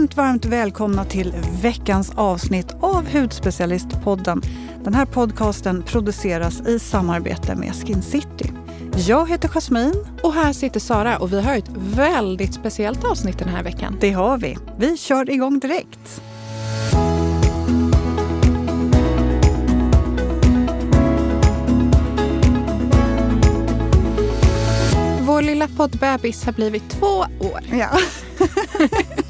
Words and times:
Varmt, 0.00 0.16
varmt 0.16 0.44
välkomna 0.44 1.04
till 1.04 1.34
veckans 1.62 2.12
avsnitt 2.16 2.76
av 2.80 3.08
Hudspecialistpodden. 3.12 4.42
Den 4.84 4.94
här 4.94 5.06
podcasten 5.06 5.82
produceras 5.82 6.60
i 6.60 6.78
samarbete 6.78 7.56
med 7.56 7.74
Skin 7.74 8.02
City. 8.02 8.52
Jag 8.96 9.28
heter 9.28 9.48
Jasmine. 9.48 9.94
Och 10.22 10.32
här 10.32 10.52
sitter 10.52 10.80
Sara 10.80 11.18
och 11.18 11.32
vi 11.32 11.40
har 11.40 11.56
ett 11.56 11.70
väldigt 11.76 12.54
speciellt 12.54 13.04
avsnitt 13.04 13.38
den 13.38 13.48
här 13.48 13.62
veckan. 13.62 13.96
Det 14.00 14.10
har 14.10 14.38
vi. 14.38 14.58
Vi 14.78 14.96
kör 14.96 15.30
igång 15.30 15.58
direkt. 15.58 16.22
Vår 25.20 25.42
lilla 25.42 25.68
poddbebis 25.68 26.44
har 26.44 26.52
blivit 26.52 26.90
två 26.90 27.24
år. 27.40 27.60
Ja. 27.70 27.98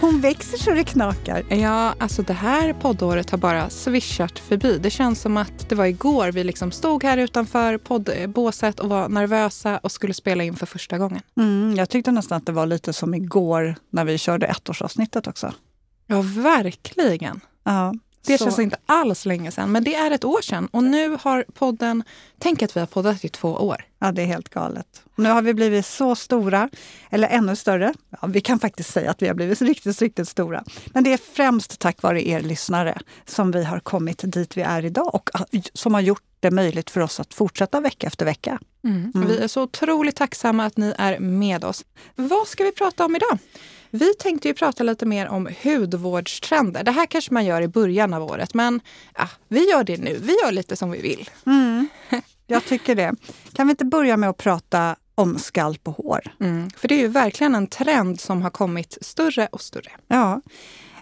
Hon 0.00 0.20
växer 0.20 0.58
så 0.58 0.70
det 0.70 0.84
knakar. 0.84 1.42
Ja, 1.48 1.94
alltså 1.98 2.22
det 2.22 2.32
här 2.32 2.72
poddåret 2.72 3.30
har 3.30 3.38
bara 3.38 3.70
svischat 3.70 4.38
förbi. 4.38 4.78
Det 4.78 4.90
känns 4.90 5.20
som 5.20 5.36
att 5.36 5.68
det 5.68 5.74
var 5.74 5.86
igår 5.86 6.32
vi 6.32 6.44
liksom 6.44 6.72
stod 6.72 7.04
här 7.04 7.18
utanför 7.18 7.78
poddbåset 7.78 8.80
och 8.80 8.88
var 8.88 9.08
nervösa 9.08 9.78
och 9.78 9.92
skulle 9.92 10.14
spela 10.14 10.44
in 10.44 10.56
för 10.56 10.66
första 10.66 10.98
gången. 10.98 11.20
Mm, 11.36 11.74
jag 11.76 11.88
tyckte 11.88 12.10
nästan 12.10 12.38
att 12.38 12.46
det 12.46 12.52
var 12.52 12.66
lite 12.66 12.92
som 12.92 13.14
igår 13.14 13.74
när 13.90 14.04
vi 14.04 14.18
körde 14.18 14.46
ettårsavsnittet 14.46 15.26
också. 15.26 15.52
Ja, 16.06 16.22
verkligen. 16.22 17.40
Ja. 17.64 17.94
Det 18.26 18.38
Så- 18.38 18.44
känns 18.44 18.58
inte 18.58 18.76
alls 18.86 19.26
länge 19.26 19.50
sedan, 19.52 19.72
men 19.72 19.84
det 19.84 19.94
är 19.94 20.10
ett 20.10 20.24
år 20.24 20.42
sedan. 20.42 20.68
Och 20.72 20.84
nu 20.84 21.16
har 21.20 21.44
podden, 21.54 22.02
tänk 22.38 22.62
att 22.62 22.76
vi 22.76 22.80
har 22.80 22.86
poddat 22.86 23.24
i 23.24 23.28
två 23.28 23.48
år. 23.48 23.84
Ja, 23.98 24.12
det 24.12 24.22
är 24.22 24.26
helt 24.26 24.48
galet. 24.48 25.02
Nu 25.16 25.28
har 25.28 25.42
vi 25.42 25.54
blivit 25.54 25.86
så 25.86 26.14
stora, 26.16 26.70
eller 27.10 27.28
ännu 27.28 27.56
större. 27.56 27.94
Ja, 28.20 28.28
vi 28.28 28.40
kan 28.40 28.58
faktiskt 28.58 28.92
säga 28.92 29.10
att 29.10 29.22
vi 29.22 29.26
har 29.26 29.34
blivit 29.34 29.60
riktigt, 29.62 30.00
riktigt 30.02 30.28
stora. 30.28 30.64
Men 30.86 31.04
det 31.04 31.12
är 31.12 31.16
främst 31.32 31.78
tack 31.78 32.02
vare 32.02 32.28
er 32.28 32.40
lyssnare 32.40 32.98
som 33.26 33.50
vi 33.50 33.64
har 33.64 33.80
kommit 33.80 34.20
dit 34.32 34.56
vi 34.56 34.62
är 34.62 34.84
idag 34.84 35.14
och 35.14 35.30
som 35.74 35.94
har 35.94 36.00
gjort 36.00 36.22
det 36.40 36.50
möjligt 36.50 36.90
för 36.90 37.00
oss 37.00 37.20
att 37.20 37.34
fortsätta 37.34 37.80
vecka 37.80 38.06
efter 38.06 38.24
vecka. 38.24 38.58
Mm. 38.84 39.12
Vi 39.28 39.38
är 39.38 39.48
så 39.48 39.62
otroligt 39.62 40.16
tacksamma 40.16 40.64
att 40.66 40.76
ni 40.76 40.94
är 40.98 41.18
med 41.18 41.64
oss. 41.64 41.84
Vad 42.14 42.48
ska 42.48 42.64
vi 42.64 42.72
prata 42.72 43.04
om 43.04 43.16
idag? 43.16 43.38
Vi 43.90 44.14
tänkte 44.14 44.48
ju 44.48 44.54
prata 44.54 44.82
lite 44.82 45.06
mer 45.06 45.28
om 45.28 45.48
hudvårdstrender. 45.62 46.84
Det 46.84 46.90
här 46.90 47.06
kanske 47.06 47.34
man 47.34 47.44
gör 47.44 47.62
i 47.62 47.68
början 47.68 48.14
av 48.14 48.22
året, 48.22 48.54
men 48.54 48.80
ja, 49.14 49.28
vi 49.48 49.70
gör 49.70 49.84
det 49.84 49.96
nu. 49.96 50.18
Vi 50.22 50.32
gör 50.44 50.52
lite 50.52 50.76
som 50.76 50.90
vi 50.90 51.00
vill. 51.00 51.30
Jag 52.46 52.64
tycker 52.64 52.94
det. 52.94 53.14
Kan 53.52 53.66
vi 53.66 53.70
inte 53.70 53.84
börja 53.84 54.16
med 54.16 54.30
att 54.30 54.36
prata 54.36 54.96
om 55.14 55.38
skalp 55.38 55.88
och 55.88 55.94
hår? 55.94 56.20
Mm. 56.40 56.70
För 56.70 56.88
det 56.88 56.94
är 56.94 56.98
ju 56.98 57.08
verkligen 57.08 57.54
en 57.54 57.66
trend 57.66 58.20
som 58.20 58.42
har 58.42 58.50
kommit 58.50 58.98
större 59.00 59.48
och 59.52 59.60
större. 59.60 59.90
Ja, 60.06 60.40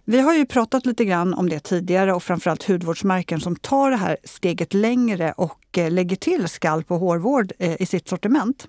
vi 0.04 0.20
har 0.20 0.34
ju 0.34 0.46
pratat 0.46 0.86
lite 0.86 1.04
grann 1.04 1.34
om 1.34 1.48
det 1.48 1.60
tidigare 1.60 2.14
och 2.14 2.22
framförallt 2.22 2.68
hudvårdsmärken 2.68 3.40
som 3.40 3.56
tar 3.56 3.90
det 3.90 3.96
här 3.96 4.16
steget 4.24 4.74
längre 4.74 5.32
och 5.32 5.78
eh, 5.78 5.90
lägger 5.90 6.16
till 6.16 6.48
skalp 6.48 6.90
och 6.90 6.98
hårvård 6.98 7.52
eh, 7.58 7.82
i 7.82 7.86
sitt 7.86 8.08
sortiment. 8.08 8.68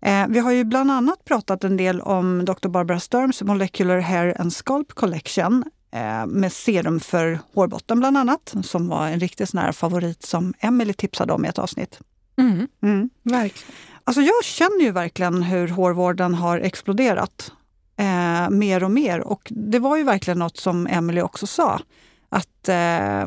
Eh, 0.00 0.26
Vi 0.28 0.38
har 0.38 0.50
ju 0.52 0.64
bland 0.64 0.90
annat 0.90 1.24
pratat 1.24 1.64
en 1.64 1.76
del 1.76 2.00
om 2.00 2.44
Dr. 2.44 2.68
Barbara 2.68 3.00
Sturms 3.00 3.42
Molecular 3.42 3.98
Hair 3.98 4.40
and 4.40 4.52
Scalp 4.52 4.92
Collection 4.92 5.64
eh, 5.92 6.26
med 6.26 6.52
serum 6.52 7.00
för 7.00 7.38
hårbotten 7.54 7.98
bland 7.98 8.18
annat, 8.18 8.54
som 8.62 8.88
var 8.88 9.08
en 9.08 9.20
riktig 9.20 9.48
sån 9.48 9.72
favorit 9.72 10.22
som 10.22 10.54
Emily 10.58 10.92
tipsade 10.92 11.32
om 11.32 11.44
i 11.44 11.48
ett 11.48 11.58
avsnitt. 11.58 12.00
Mm. 12.38 12.68
Mm. 12.82 13.10
Verkligen. 13.22 13.74
Alltså 14.04 14.22
jag 14.22 14.44
känner 14.44 14.80
ju 14.80 14.90
verkligen 14.92 15.42
hur 15.42 15.68
hårvården 15.68 16.34
har 16.34 16.58
exploderat 16.58 17.52
eh, 17.96 18.50
mer 18.50 18.84
och 18.84 18.90
mer. 18.90 19.20
Och 19.20 19.42
det 19.50 19.78
var 19.78 19.96
ju 19.96 20.02
verkligen 20.02 20.38
något 20.38 20.56
som 20.56 20.86
Emily 20.86 21.20
också 21.20 21.46
sa. 21.46 21.80
Att 22.28 22.68
eh, 22.68 23.26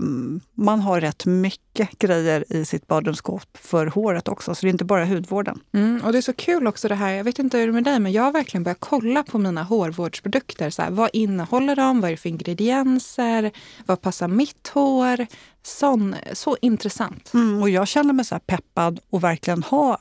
man 0.54 0.80
har 0.80 1.02
rätt 1.02 1.26
mycket 1.26 2.00
grejer 2.00 2.54
i 2.54 2.66
sitt 2.66 2.88
badrumsskåp 2.88 3.58
för 3.58 3.88
håret 3.88 4.28
också. 4.28 4.56
Så 4.56 4.66
det 4.66 4.70
är 4.70 4.72
inte 4.72 4.86
bara 4.86 5.06
hudvården. 5.06 5.60
Mm, 5.74 6.02
och 6.06 6.12
det 6.12 6.18
är 6.18 6.22
så 6.22 6.34
kul 6.34 6.68
också 6.68 6.88
det 6.88 6.96
här, 6.96 7.12
jag 7.12 7.24
vet 7.24 7.40
inte 7.40 7.58
hur 7.58 7.66
det 7.68 7.72
är 7.72 7.74
med 7.74 7.84
dig, 7.84 8.00
men 8.00 8.12
jag 8.12 8.24
har 8.24 8.32
verkligen 8.32 8.64
börjat 8.64 8.80
kolla 8.80 9.24
på 9.24 9.38
mina 9.38 9.64
hårvårdsprodukter. 9.64 10.70
Så 10.70 10.82
här, 10.82 10.92
vad 10.92 11.10
innehåller 11.14 11.76
de? 11.76 12.02
Vad 12.02 12.08
är 12.08 12.12
det 12.12 12.18
för 12.18 12.30
ingredienser? 12.30 13.52
Vad 13.86 14.02
passar 14.02 14.28
mitt 14.28 14.68
hår? 14.74 15.28
Sån, 15.64 16.16
så 16.34 16.58
intressant. 16.62 17.34
Mm, 17.34 17.62
och 17.62 17.70
jag 17.70 17.88
känner 17.88 18.14
mig 18.14 18.26
så 18.26 18.40
peppad 18.40 19.00
och 19.10 19.24
verkligen 19.24 19.64
ha 19.64 19.98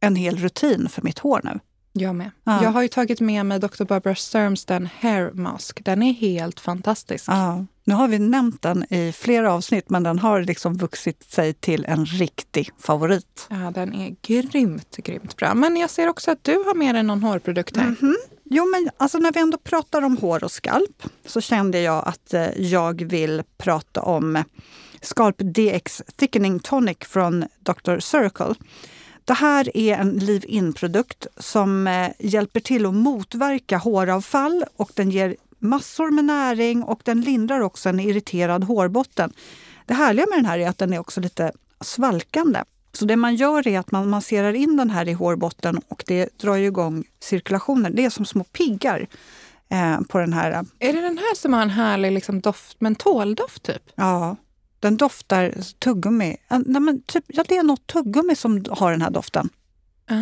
en 0.00 0.16
hel 0.16 0.36
rutin 0.36 0.88
för 0.88 1.02
mitt 1.02 1.18
hår 1.18 1.40
nu. 1.44 1.60
Jag 1.92 2.14
med. 2.14 2.30
Ja. 2.44 2.62
Jag 2.62 2.70
har 2.70 2.82
ju 2.82 2.88
tagit 2.88 3.20
med 3.20 3.46
mig 3.46 3.58
Dr. 3.58 3.84
Barbara 3.84 4.14
Sturms 4.14 4.64
den 4.64 4.88
Hair 5.00 5.32
Mask. 5.32 5.84
Den 5.84 6.02
är 6.02 6.12
helt 6.12 6.60
fantastisk. 6.60 7.24
Ja. 7.28 7.66
Nu 7.88 7.94
har 7.94 8.08
vi 8.08 8.18
nämnt 8.18 8.62
den 8.62 8.84
i 8.94 9.12
flera 9.12 9.52
avsnitt 9.52 9.90
men 9.90 10.02
den 10.02 10.18
har 10.18 10.42
liksom 10.42 10.76
vuxit 10.76 11.30
sig 11.30 11.54
till 11.54 11.84
en 11.84 12.06
riktig 12.06 12.70
favorit. 12.78 13.46
Ja, 13.50 13.70
den 13.74 13.94
är 13.94 14.16
grymt, 14.22 14.96
grymt 14.96 15.36
bra. 15.36 15.54
Men 15.54 15.76
jag 15.76 15.90
ser 15.90 16.08
också 16.08 16.30
att 16.30 16.44
du 16.44 16.54
har 16.54 16.74
med 16.74 16.94
dig 16.94 17.02
någon 17.02 17.22
hårprodukt 17.22 17.76
här. 17.76 17.94
Jo, 18.44 18.64
men 18.64 18.90
alltså 18.96 19.18
när 19.18 19.32
vi 19.32 19.40
ändå 19.40 19.58
pratar 19.58 20.02
om 20.02 20.16
hår 20.16 20.44
och 20.44 20.52
skalp 20.52 21.02
så 21.26 21.40
kände 21.40 21.80
jag 21.80 22.08
att 22.08 22.34
eh, 22.34 22.60
jag 22.60 23.02
vill 23.02 23.42
prata 23.58 24.02
om 24.02 24.44
Skalp 25.00 25.36
DX 25.38 26.02
Thickening 26.16 26.60
Tonic 26.60 26.98
från 27.00 27.44
Dr. 27.60 27.98
Circle. 27.98 28.54
Det 29.24 29.34
här 29.34 29.76
är 29.76 29.98
en 29.98 30.10
leave-in-produkt 30.10 31.26
som 31.36 31.86
eh, 31.86 32.10
hjälper 32.18 32.60
till 32.60 32.86
att 32.86 32.94
motverka 32.94 33.76
håravfall 33.78 34.64
och 34.76 34.90
den 34.94 35.10
ger 35.10 35.36
massor 35.58 36.10
med 36.10 36.24
näring 36.24 36.82
och 36.82 37.00
den 37.04 37.20
lindrar 37.20 37.60
också 37.60 37.88
en 37.88 38.00
irriterad 38.00 38.64
hårbotten. 38.64 39.32
Det 39.86 39.94
härliga 39.94 40.26
med 40.26 40.38
den 40.38 40.46
här 40.46 40.58
är 40.58 40.68
att 40.68 40.78
den 40.78 40.92
är 40.92 40.98
också 40.98 41.20
lite 41.20 41.52
svalkande. 41.80 42.64
Så 42.92 43.04
det 43.04 43.16
man 43.16 43.34
gör 43.34 43.68
är 43.68 43.78
att 43.78 43.90
man 43.90 44.08
masserar 44.08 44.52
in 44.52 44.76
den 44.76 44.90
här 44.90 45.08
i 45.08 45.12
hårbotten 45.12 45.80
och 45.88 46.04
det 46.06 46.38
drar 46.38 46.56
igång 46.56 47.04
cirkulationen. 47.20 47.94
Det 47.94 48.04
är 48.04 48.10
som 48.10 48.24
små 48.24 48.44
piggar 48.44 49.06
eh, 49.68 50.00
på 50.00 50.18
den 50.18 50.32
här. 50.32 50.66
Är 50.78 50.92
det 50.92 51.00
den 51.00 51.18
här 51.18 51.34
som 51.34 51.52
har 51.52 51.62
en 51.62 51.70
härlig 51.70 52.12
liksom, 52.12 52.40
doft, 52.40 52.80
mentoldoft 52.80 53.62
typ? 53.62 53.82
Ja, 53.94 54.36
den 54.80 54.96
doftar 54.96 55.54
tuggummi. 55.78 56.36
Nej, 56.48 56.80
men 56.80 57.02
typ, 57.02 57.24
ja, 57.26 57.44
det 57.48 57.56
är 57.56 57.62
något 57.62 57.86
tuggummi 57.86 58.36
som 58.36 58.64
har 58.70 58.90
den 58.90 59.02
här 59.02 59.10
doften. 59.10 59.48
Ah. 60.08 60.14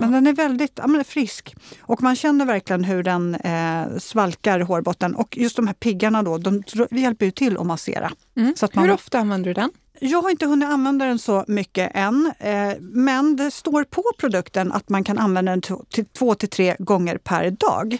Men 0.00 0.12
den 0.12 0.26
är 0.26 0.32
väldigt 0.32 0.72
ja, 0.74 0.86
men 0.86 1.04
frisk. 1.04 1.54
Och 1.80 2.02
man 2.02 2.16
känner 2.16 2.44
verkligen 2.46 2.84
hur 2.84 3.02
den 3.02 3.34
eh, 3.34 3.98
svalkar 3.98 4.60
hårbotten. 4.60 5.14
Och 5.14 5.36
just 5.36 5.56
de 5.56 5.66
här 5.66 5.74
piggarna 5.74 6.22
då, 6.22 6.38
de 6.38 6.62
hjälper 6.90 7.24
ju 7.26 7.30
till 7.32 7.56
att 7.58 7.66
massera. 7.66 8.12
Mm. 8.36 8.54
Så 8.56 8.64
att 8.64 8.74
man- 8.74 8.84
Hur 8.84 8.92
ofta 8.94 9.18
använder 9.18 9.50
du 9.50 9.54
den? 9.54 9.70
Jag 10.00 10.22
har 10.22 10.30
inte 10.30 10.46
hunnit 10.46 10.68
använda 10.68 11.04
den 11.04 11.18
så 11.18 11.44
mycket 11.48 11.90
än, 11.94 12.32
eh, 12.38 12.72
men 12.80 13.36
det 13.36 13.50
står 13.50 13.84
på 13.84 14.02
produkten 14.18 14.72
att 14.72 14.88
man 14.88 15.04
kan 15.04 15.18
använda 15.18 15.52
den 15.52 15.60
till 15.90 16.04
två 16.18 16.34
till 16.34 16.48
tre 16.48 16.76
gånger 16.78 17.18
per 17.18 17.50
dag. 17.50 17.98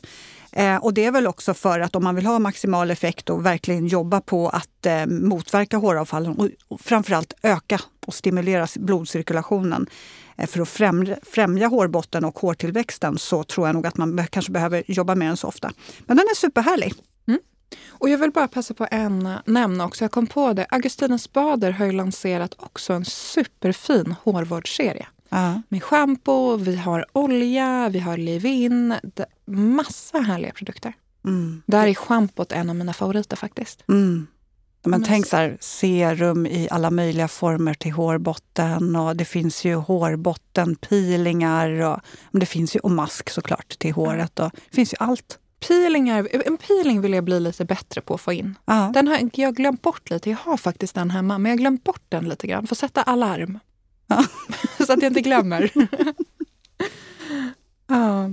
Eh, 0.52 0.76
och 0.76 0.94
det 0.94 1.04
är 1.04 1.10
väl 1.10 1.26
också 1.26 1.54
för 1.54 1.80
att 1.80 1.96
om 1.96 2.04
man 2.04 2.14
vill 2.14 2.26
ha 2.26 2.38
maximal 2.38 2.90
effekt 2.90 3.30
och 3.30 3.46
verkligen 3.46 3.86
jobba 3.86 4.20
på 4.20 4.48
att 4.48 4.86
eh, 4.86 5.06
motverka 5.06 5.76
håravfallen 5.76 6.32
och, 6.38 6.48
och 6.68 6.80
framförallt 6.80 7.34
öka 7.42 7.80
och 8.06 8.14
stimulera 8.14 8.66
blodcirkulationen 8.76 9.86
för 10.46 10.60
att 10.60 10.68
främja, 10.68 11.16
främja 11.22 11.66
hårbotten 11.66 12.24
och 12.24 12.38
hårtillväxten 12.38 13.18
så 13.18 13.44
tror 13.44 13.68
jag 13.68 13.74
nog 13.74 13.86
att 13.86 13.96
man 13.96 14.26
kanske 14.30 14.52
behöver 14.52 14.82
jobba 14.86 15.14
med 15.14 15.28
den 15.28 15.36
så 15.36 15.48
ofta. 15.48 15.72
Men 16.06 16.16
den 16.16 16.26
är 16.30 16.34
superhärlig. 16.34 16.94
Och 17.88 18.08
jag 18.08 18.18
vill 18.18 18.30
bara 18.30 18.48
passa 18.48 18.74
på 18.74 18.84
att 18.84 19.46
nämna 19.46 19.84
också, 19.84 20.04
jag 20.04 20.10
kom 20.12 20.26
på 20.26 20.52
det, 20.52 20.66
Augustina 20.70 21.18
Spader 21.18 21.70
har 21.70 21.86
ju 21.86 21.92
lanserat 21.92 22.54
också 22.58 22.92
en 22.92 23.04
superfin 23.04 24.14
hårvårdsserie. 24.22 25.06
Ja. 25.28 25.62
Med 25.68 25.82
schampo, 25.82 26.56
vi 26.56 26.76
har 26.76 27.06
olja, 27.12 27.88
vi 27.88 27.98
har 27.98 28.16
leave-in, 28.16 28.94
massa 29.46 30.18
härliga 30.18 30.52
produkter. 30.52 30.92
Mm. 31.24 31.62
Där 31.66 31.86
är 31.86 31.94
schampot 31.94 32.52
en 32.52 32.70
av 32.70 32.76
mina 32.76 32.92
favoriter 32.92 33.36
faktiskt. 33.36 33.84
Mm. 33.88 34.26
Men 34.84 34.90
Men 34.90 35.02
tänk 35.02 35.26
så 35.26 35.36
här, 35.36 35.56
serum 35.60 36.46
i 36.46 36.68
alla 36.70 36.90
möjliga 36.90 37.28
former 37.28 37.74
till 37.74 37.92
hårbotten 37.92 38.96
och 38.96 39.16
det 39.16 39.24
finns 39.24 39.64
ju 39.64 39.74
hårbottenpeelingar 39.74 41.68
och 41.80 42.00
men 42.30 42.40
det 42.40 42.46
finns 42.46 42.76
ju 42.76 42.80
och 42.80 42.90
mask 42.90 43.30
såklart 43.30 43.78
till 43.78 43.92
håret 43.92 44.38
och 44.40 44.50
det 44.54 44.74
finns 44.74 44.92
ju 44.92 44.96
allt. 45.00 45.38
Peelingar, 45.68 46.28
en 46.46 46.56
peeling 46.56 47.00
vill 47.00 47.12
jag 47.12 47.24
bli 47.24 47.40
lite 47.40 47.64
bättre 47.64 48.00
på 48.00 48.14
att 48.14 48.20
få 48.20 48.32
in. 48.32 48.54
Ja. 48.64 48.90
Den 48.94 49.08
har 49.08 49.30
jag 49.34 49.54
glömt 49.54 49.82
bort 49.82 50.10
lite. 50.10 50.30
Jag 50.30 50.36
har 50.36 50.56
faktiskt 50.56 50.94
den 50.94 51.10
hemma, 51.10 51.38
men 51.38 51.50
jag 51.50 51.56
har 51.56 51.60
glömt 51.60 51.84
bort 51.84 52.02
den 52.08 52.28
lite 52.28 52.46
grann. 52.46 52.66
Får 52.66 52.76
sätta 52.76 53.02
alarm. 53.02 53.58
Ja. 54.06 54.24
Så 54.86 54.92
att 54.92 55.02
jag 55.02 55.10
inte 55.10 55.20
glömmer. 55.20 55.70
ja. 57.86 58.30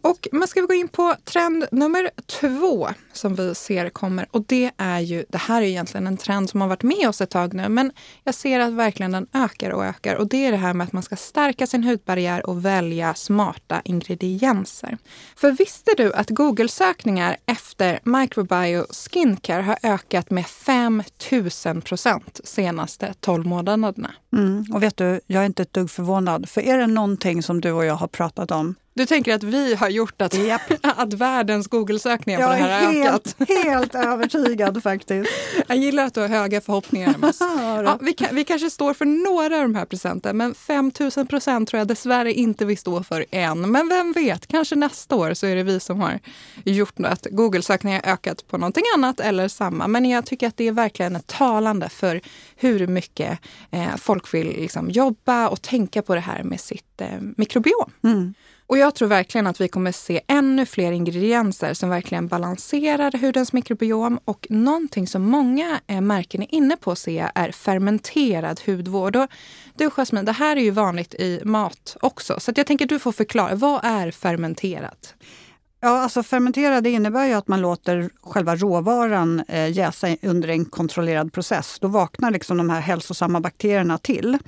Och 0.00 0.28
man 0.32 0.48
ska 0.48 0.60
vi 0.60 0.66
gå 0.66 0.74
in 0.74 0.88
på 0.88 1.14
trend 1.24 1.64
nummer 1.72 2.10
två 2.26 2.88
som 3.12 3.34
vi 3.34 3.54
ser 3.54 3.90
kommer. 3.90 4.26
Och 4.30 4.44
det 4.46 4.70
är 4.76 5.00
ju, 5.00 5.24
det 5.28 5.38
här 5.38 5.62
är 5.62 5.66
egentligen 5.66 6.06
en 6.06 6.16
trend 6.16 6.50
som 6.50 6.60
har 6.60 6.68
varit 6.68 6.82
med 6.82 7.08
oss 7.08 7.20
ett 7.20 7.30
tag 7.30 7.54
nu, 7.54 7.68
men 7.68 7.92
jag 8.24 8.34
ser 8.34 8.60
att 8.60 8.72
verkligen 8.72 9.12
den 9.12 9.26
ökar 9.32 9.70
och 9.70 9.84
ökar. 9.84 10.14
Och 10.14 10.28
det 10.28 10.46
är 10.46 10.50
det 10.50 10.58
här 10.58 10.74
med 10.74 10.84
att 10.86 10.92
man 10.92 11.02
ska 11.02 11.16
stärka 11.16 11.66
sin 11.66 11.84
hudbarriär 11.84 12.46
och 12.46 12.64
välja 12.64 13.14
smarta 13.14 13.82
ingredienser. 13.84 14.98
För 15.36 15.50
visste 15.50 15.90
du 15.96 16.12
att 16.12 16.30
Google-sökningar 16.30 17.36
efter 17.46 18.00
microbio 18.04 18.86
skincare 18.90 19.62
har 19.62 19.78
ökat 19.82 20.30
med 20.30 20.46
5000 20.46 21.80
procent 21.80 22.40
senaste 22.44 23.14
12 23.20 23.46
månaderna? 23.46 24.10
Mm. 24.32 24.64
Och 24.74 24.82
vet 24.82 24.96
du, 24.96 25.20
jag 25.26 25.42
är 25.42 25.46
inte 25.46 25.62
ett 25.62 25.72
dugg 25.72 25.90
förvånad. 25.90 26.48
För 26.48 26.60
är 26.60 26.78
det 26.78 26.86
någonting 26.86 27.42
som 27.42 27.60
du 27.60 27.72
och 27.72 27.84
jag 27.84 27.94
har 27.94 28.08
pratat 28.08 28.50
om 28.50 28.74
du 28.96 29.06
tänker 29.06 29.34
att 29.34 29.42
vi 29.42 29.74
har 29.74 29.88
gjort 29.88 30.22
att, 30.22 30.34
yep. 30.34 30.60
att 30.82 31.12
världens 31.12 31.68
Google-sökningar 31.68 32.42
på 32.42 32.48
det 32.48 32.54
här 32.54 32.86
har 32.86 32.94
ökat? 32.94 33.36
helt 33.64 33.94
övertygad 33.94 34.82
faktiskt. 34.82 35.30
Jag 35.66 35.76
gillar 35.76 36.04
att 36.04 36.14
du 36.14 36.20
har 36.20 36.28
höga 36.28 36.60
förhoppningar. 36.60 37.14
ja, 37.84 37.98
vi, 38.00 38.12
kan, 38.12 38.36
vi 38.36 38.44
kanske 38.44 38.70
står 38.70 38.94
för 38.94 39.04
några 39.04 39.56
av 39.56 39.62
de 39.62 39.74
här 39.74 39.84
procenten, 39.84 40.36
men 40.36 40.54
5000 40.54 41.26
procent 41.26 41.68
tror 41.68 41.78
jag 41.78 41.88
dessvärre 41.88 42.32
inte 42.32 42.64
vi 42.64 42.76
står 42.76 43.02
för 43.02 43.24
än. 43.30 43.70
Men 43.70 43.88
vem 43.88 44.12
vet, 44.12 44.46
kanske 44.46 44.76
nästa 44.76 45.16
år 45.16 45.34
så 45.34 45.46
är 45.46 45.56
det 45.56 45.62
vi 45.62 45.80
som 45.80 46.00
har 46.00 46.20
gjort 46.64 47.00
att 47.00 47.26
Google-sökningar 47.30 48.00
ökat 48.04 48.46
på 48.48 48.58
någonting 48.58 48.84
annat 48.96 49.20
eller 49.20 49.48
samma. 49.48 49.88
Men 49.88 50.04
jag 50.04 50.26
tycker 50.26 50.46
att 50.46 50.56
det 50.56 50.68
är 50.68 50.72
verkligen 50.72 51.20
talande 51.26 51.88
för 51.88 52.20
hur 52.56 52.86
mycket 52.86 53.38
eh, 53.70 53.96
folk 53.96 54.34
vill 54.34 54.46
liksom 54.46 54.90
jobba 54.90 55.48
och 55.48 55.62
tänka 55.62 56.02
på 56.02 56.14
det 56.14 56.20
här 56.20 56.42
med 56.42 56.60
sitt 56.60 57.00
eh, 57.00 57.08
mikrobiom. 57.36 57.90
Mm. 58.04 58.34
Och 58.66 58.78
jag 58.78 58.94
tror 58.94 59.08
verkligen 59.08 59.46
att 59.46 59.60
vi 59.60 59.68
kommer 59.68 59.92
se 59.92 60.20
ännu 60.28 60.66
fler 60.66 60.92
ingredienser 60.92 61.74
som 61.74 61.88
verkligen 61.88 62.26
balanserar 62.28 63.18
hudens 63.18 63.52
mikrobiom. 63.52 64.18
Och 64.24 64.46
någonting 64.50 65.06
som 65.06 65.22
många 65.22 65.80
eh, 65.86 66.00
märken 66.00 66.42
är 66.42 66.54
inne 66.54 66.76
på 66.76 66.96
ser 66.96 67.22
jag 67.22 67.30
är 67.34 67.52
fermenterad 67.52 68.60
hudvård. 68.66 69.16
Och 69.16 69.26
du 69.74 69.90
Jasmine, 69.90 70.26
det 70.26 70.32
här 70.32 70.56
är 70.56 70.60
ju 70.60 70.70
vanligt 70.70 71.14
i 71.14 71.40
mat 71.44 71.96
också. 72.00 72.40
Så 72.40 72.52
jag 72.56 72.66
tänker 72.66 72.84
att 72.84 72.88
du 72.88 72.98
får 72.98 73.12
förklara, 73.12 73.54
vad 73.54 73.84
är 73.84 74.10
fermenterat? 74.10 75.14
Ja, 75.80 75.88
alltså 75.88 76.22
fermentera 76.22 76.88
innebär 76.88 77.26
ju 77.26 77.32
att 77.32 77.48
man 77.48 77.60
låter 77.60 78.10
själva 78.22 78.56
råvaran 78.56 79.44
eh, 79.48 79.72
jäsa 79.72 80.16
under 80.22 80.48
en 80.48 80.64
kontrollerad 80.64 81.32
process. 81.32 81.78
Då 81.80 81.88
vaknar 81.88 82.30
liksom 82.30 82.56
de 82.56 82.70
här 82.70 82.80
hälsosamma 82.80 83.40
bakterierna 83.40 83.98
till. 83.98 84.38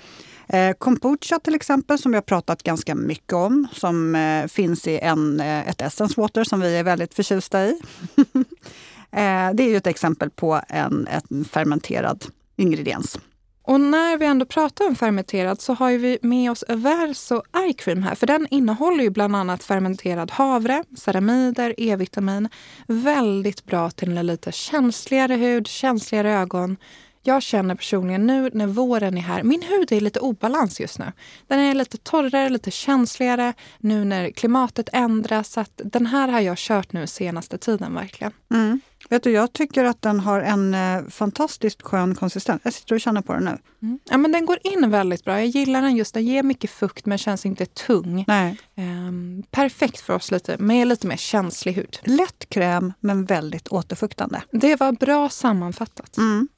Eh, 0.48 0.72
kombucha 0.78 1.38
till 1.38 1.54
exempel, 1.54 1.98
som 1.98 2.12
vi 2.12 2.16
har 2.16 2.22
pratat 2.22 2.62
ganska 2.62 2.94
mycket 2.94 3.32
om, 3.32 3.68
som 3.72 4.14
eh, 4.14 4.46
finns 4.46 4.86
i 4.86 4.98
en, 4.98 5.40
eh, 5.40 5.68
ett 5.68 5.82
Essence 5.82 6.20
Water 6.20 6.44
som 6.44 6.60
vi 6.60 6.76
är 6.76 6.84
väldigt 6.84 7.14
förtjusta 7.14 7.64
i. 7.64 7.80
eh, 9.10 9.50
det 9.54 9.62
är 9.62 9.68
ju 9.68 9.76
ett 9.76 9.86
exempel 9.86 10.30
på 10.30 10.60
en, 10.68 11.08
en 11.10 11.44
fermenterad 11.44 12.24
ingrediens. 12.56 13.18
Och 13.62 13.80
när 13.80 14.16
vi 14.16 14.26
ändå 14.26 14.46
pratar 14.46 14.86
om 14.86 14.94
fermenterad 14.94 15.60
så 15.60 15.74
har 15.74 15.92
vi 15.92 16.18
med 16.22 16.50
oss 16.50 16.64
Verso 16.68 17.42
Eye 17.56 17.72
Cream 17.72 18.02
här. 18.02 18.14
För 18.14 18.26
den 18.26 18.46
innehåller 18.50 19.04
ju 19.04 19.10
bland 19.10 19.36
annat 19.36 19.64
fermenterad 19.64 20.30
havre, 20.30 20.84
ceramider, 20.96 21.74
E-vitamin. 21.78 22.48
Väldigt 22.86 23.64
bra 23.64 23.90
till 23.90 24.18
en 24.18 24.26
lite 24.26 24.52
känsligare 24.52 25.34
hud, 25.34 25.66
känsligare 25.66 26.32
ögon 26.32 26.76
jag 27.26 27.42
känner 27.42 27.74
personligen 27.74 28.26
nu 28.26 28.50
när 28.52 28.66
våren 28.66 29.18
är 29.18 29.22
här, 29.22 29.42
min 29.42 29.62
hud 29.62 29.92
är 29.92 30.00
lite 30.00 30.20
obalans 30.20 30.80
just 30.80 30.98
nu. 30.98 31.12
Den 31.46 31.58
är 31.58 31.74
lite 31.74 31.96
torrare, 31.96 32.48
lite 32.48 32.70
känsligare 32.70 33.54
nu 33.78 34.04
när 34.04 34.30
klimatet 34.30 34.88
ändras. 34.92 35.52
Så 35.52 35.60
att 35.60 35.80
den 35.84 36.06
här 36.06 36.28
har 36.28 36.40
jag 36.40 36.56
kört 36.56 36.92
nu 36.92 37.06
senaste 37.06 37.58
tiden 37.58 37.94
verkligen. 37.94 38.32
Mm. 38.54 38.80
Vet 39.08 39.22
du, 39.22 39.30
jag 39.30 39.52
tycker 39.52 39.84
att 39.84 40.02
den 40.02 40.20
har 40.20 40.40
en 40.40 40.74
eh, 40.74 41.08
fantastiskt 41.08 41.82
skön 41.82 42.14
konsistens. 42.14 42.60
Jag 42.64 42.72
sitter 42.72 42.94
och 42.94 43.00
känner 43.00 43.22
på 43.22 43.32
den 43.32 43.44
nu. 43.44 43.58
Mm. 43.82 43.98
Ja, 44.10 44.16
men 44.16 44.32
den 44.32 44.46
går 44.46 44.58
in 44.62 44.90
väldigt 44.90 45.24
bra. 45.24 45.38
Jag 45.38 45.46
gillar 45.46 45.82
den 45.82 45.96
just. 45.96 46.14
Den 46.14 46.26
ger 46.26 46.42
mycket 46.42 46.70
fukt 46.70 47.06
men 47.06 47.18
känns 47.18 47.46
inte 47.46 47.66
tung. 47.66 48.24
Nej. 48.28 48.56
Um, 48.76 49.42
perfekt 49.50 50.00
för 50.00 50.14
oss 50.14 50.30
lite, 50.30 50.58
med 50.58 50.88
lite 50.88 51.06
mer 51.06 51.16
känslig 51.16 51.72
hud. 51.72 51.98
Lätt 52.02 52.48
kräm 52.48 52.92
men 53.00 53.24
väldigt 53.24 53.68
återfuktande. 53.68 54.42
Det 54.50 54.80
var 54.80 54.92
bra 54.92 55.28
sammanfattat. 55.28 56.16
Mm. 56.16 56.48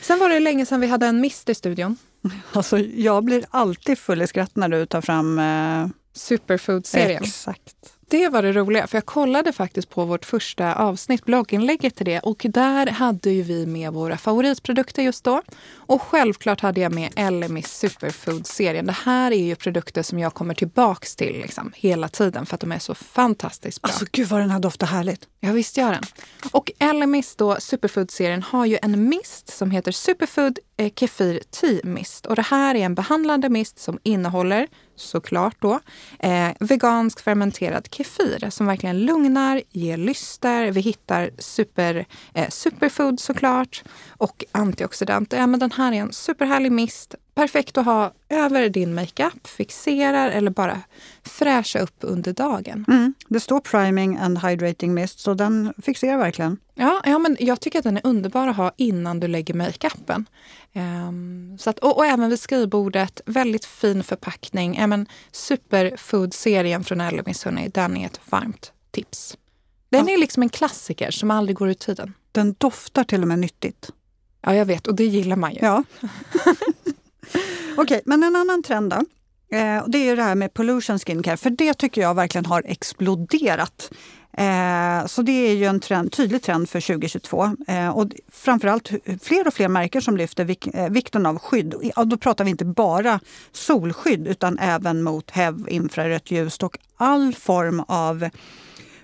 Sen 0.00 0.18
var 0.18 0.28
det 0.28 0.40
länge 0.40 0.66
sedan 0.66 0.80
vi 0.80 0.86
hade 0.86 1.06
en 1.06 1.20
mist 1.20 1.48
i 1.48 1.54
studion. 1.54 1.96
Alltså, 2.52 2.78
jag 2.78 3.24
blir 3.24 3.44
alltid 3.50 3.98
full 3.98 4.22
i 4.22 4.26
skratt 4.26 4.56
när 4.56 4.68
du 4.68 4.86
tar 4.86 5.00
fram... 5.00 5.38
Eh... 5.38 5.88
Superfood-serien. 6.12 7.22
Exakt. 7.22 7.76
Det 8.10 8.28
var 8.28 8.42
det 8.42 8.52
roliga, 8.52 8.86
för 8.86 8.96
jag 8.96 9.06
kollade 9.06 9.52
faktiskt 9.52 9.90
på 9.90 10.04
vårt 10.04 10.24
första 10.24 10.74
avsnitt, 10.74 11.24
blogginlägget 11.24 11.96
till 11.96 12.06
det. 12.06 12.20
Och 12.20 12.46
där 12.48 12.86
hade 12.86 13.30
ju 13.30 13.42
vi 13.42 13.66
med 13.66 13.92
våra 13.92 14.16
favoritprodukter 14.16 15.02
just 15.02 15.24
då. 15.24 15.42
Och 15.74 16.02
självklart 16.02 16.60
hade 16.60 16.80
jag 16.80 16.94
med 16.94 17.12
Elemis 17.16 17.78
Superfood-serien. 17.78 18.86
Det 18.86 18.96
här 19.04 19.32
är 19.32 19.44
ju 19.44 19.54
produkter 19.54 20.02
som 20.02 20.18
jag 20.18 20.34
kommer 20.34 20.54
tillbaks 20.54 21.16
till 21.16 21.32
liksom, 21.32 21.72
hela 21.76 22.08
tiden 22.08 22.46
för 22.46 22.54
att 22.54 22.60
de 22.60 22.72
är 22.72 22.78
så 22.78 22.94
fantastiskt 22.94 23.82
bra. 23.82 23.88
Alltså 23.88 24.04
gud 24.12 24.28
vad 24.28 24.40
den 24.40 24.50
här 24.50 24.60
doftar 24.60 24.86
härligt! 24.86 25.28
Ja 25.40 25.52
visst 25.52 25.76
gör 25.76 25.92
den. 25.92 26.04
Och 26.50 26.70
Elemis 26.78 27.36
då, 27.36 27.56
Superfood-serien, 27.60 28.42
har 28.42 28.66
ju 28.66 28.78
en 28.82 29.08
mist 29.08 29.56
som 29.56 29.70
heter 29.70 29.92
Superfood 29.92 30.58
eh, 30.76 30.92
Kefir 30.96 31.40
Tea 31.50 31.80
Mist. 31.84 32.26
Och 32.26 32.36
det 32.36 32.42
här 32.42 32.74
är 32.74 32.84
en 32.84 32.94
behandlande 32.94 33.48
mist 33.48 33.78
som 33.78 33.98
innehåller 34.02 34.66
såklart 35.00 35.56
då, 35.58 35.80
eh, 36.18 36.48
vegansk 36.60 37.20
fermenterad 37.20 37.88
kefir 37.94 38.50
som 38.50 38.66
verkligen 38.66 39.04
lugnar, 39.04 39.62
ger 39.70 39.96
lyster. 39.96 40.70
Vi 40.70 40.80
hittar 40.80 41.30
super, 41.38 42.06
eh, 42.34 42.48
superfood 42.48 43.20
såklart 43.20 43.82
och 44.08 44.44
antioxidanter. 44.52 45.38
Ja, 45.38 45.46
men 45.46 45.60
den 45.60 45.72
här 45.72 45.92
är 45.92 45.96
en 45.96 46.12
superhärlig 46.12 46.72
mist. 46.72 47.14
Perfekt 47.40 47.78
att 47.78 47.84
ha 47.84 48.12
över 48.28 48.68
din 48.68 48.94
makeup, 48.94 49.46
fixerar 49.46 50.30
eller 50.30 50.50
bara 50.50 50.80
fräscha 51.22 51.78
upp 51.78 51.96
under 52.00 52.32
dagen. 52.32 52.84
Mm. 52.88 53.14
Det 53.28 53.40
står 53.40 53.60
priming 53.60 54.16
and 54.16 54.38
hydrating 54.38 54.94
mist, 54.94 55.18
så 55.20 55.34
den 55.34 55.74
fixerar 55.82 56.18
verkligen. 56.18 56.58
Ja, 56.74 57.00
ja 57.04 57.18
men 57.18 57.36
jag 57.40 57.60
tycker 57.60 57.78
att 57.78 57.84
den 57.84 57.96
är 57.96 58.06
underbar 58.06 58.48
att 58.48 58.56
ha 58.56 58.72
innan 58.76 59.20
du 59.20 59.28
lägger 59.28 59.54
makeupen. 59.54 60.26
Um, 60.72 61.58
så 61.58 61.70
att, 61.70 61.78
och, 61.78 61.96
och, 61.96 62.06
även 62.06 62.30
vid 62.30 62.40
skrivbordet, 62.40 63.20
väldigt 63.26 63.64
fin 63.64 64.04
förpackning. 64.04 65.06
Superfood-serien 65.32 66.84
från 66.84 67.00
Elemis, 67.00 67.46
den 67.72 67.96
är 67.96 68.06
ett 68.06 68.20
varmt 68.30 68.72
tips. 68.90 69.36
Den 69.88 70.08
ja. 70.08 70.14
är 70.14 70.18
liksom 70.18 70.42
en 70.42 70.48
klassiker 70.48 71.10
som 71.10 71.30
aldrig 71.30 71.56
går 71.56 71.68
ur 71.68 71.74
tiden. 71.74 72.14
Den 72.32 72.54
doftar 72.58 73.04
till 73.04 73.22
och 73.22 73.28
med 73.28 73.38
nyttigt. 73.38 73.90
Ja, 74.42 74.54
jag 74.54 74.64
vet 74.66 74.86
och 74.86 74.94
det 74.94 75.06
gillar 75.06 75.36
man 75.36 75.52
ju. 75.52 75.58
Ja. 75.62 75.84
Okej, 77.32 77.82
okay, 77.82 78.00
men 78.04 78.22
en 78.22 78.36
annan 78.36 78.62
trend 78.62 78.90
då. 78.90 78.96
Eh, 79.56 79.84
det 79.88 80.08
är 80.08 80.16
det 80.16 80.22
här 80.22 80.34
med 80.34 80.54
pollution 80.54 80.98
skincare, 80.98 81.36
för 81.36 81.50
det 81.50 81.74
tycker 81.74 82.00
jag 82.00 82.14
verkligen 82.14 82.46
har 82.46 82.62
exploderat. 82.66 83.90
Eh, 84.32 85.06
så 85.06 85.22
det 85.22 85.32
är 85.32 85.54
ju 85.54 85.64
en 85.64 85.80
trend, 85.80 86.12
tydlig 86.12 86.42
trend 86.42 86.68
för 86.68 86.80
2022. 86.80 87.56
Eh, 87.68 87.88
och 87.88 88.08
framförallt 88.28 88.90
fler 89.22 89.46
och 89.46 89.54
fler 89.54 89.68
märken 89.68 90.02
som 90.02 90.16
lyfter 90.16 90.44
vik 90.44 90.66
eh, 90.66 90.90
vikten 90.90 91.26
av 91.26 91.38
skydd. 91.38 91.74
Och 91.96 92.08
då 92.08 92.16
pratar 92.16 92.44
vi 92.44 92.50
inte 92.50 92.64
bara 92.64 93.20
solskydd 93.52 94.28
utan 94.28 94.58
även 94.58 95.02
mot 95.02 95.30
HEV, 95.30 95.68
infrarött 95.68 96.30
ljus 96.30 96.58
och 96.58 96.78
all 96.96 97.34
form 97.34 97.84
av 97.88 98.28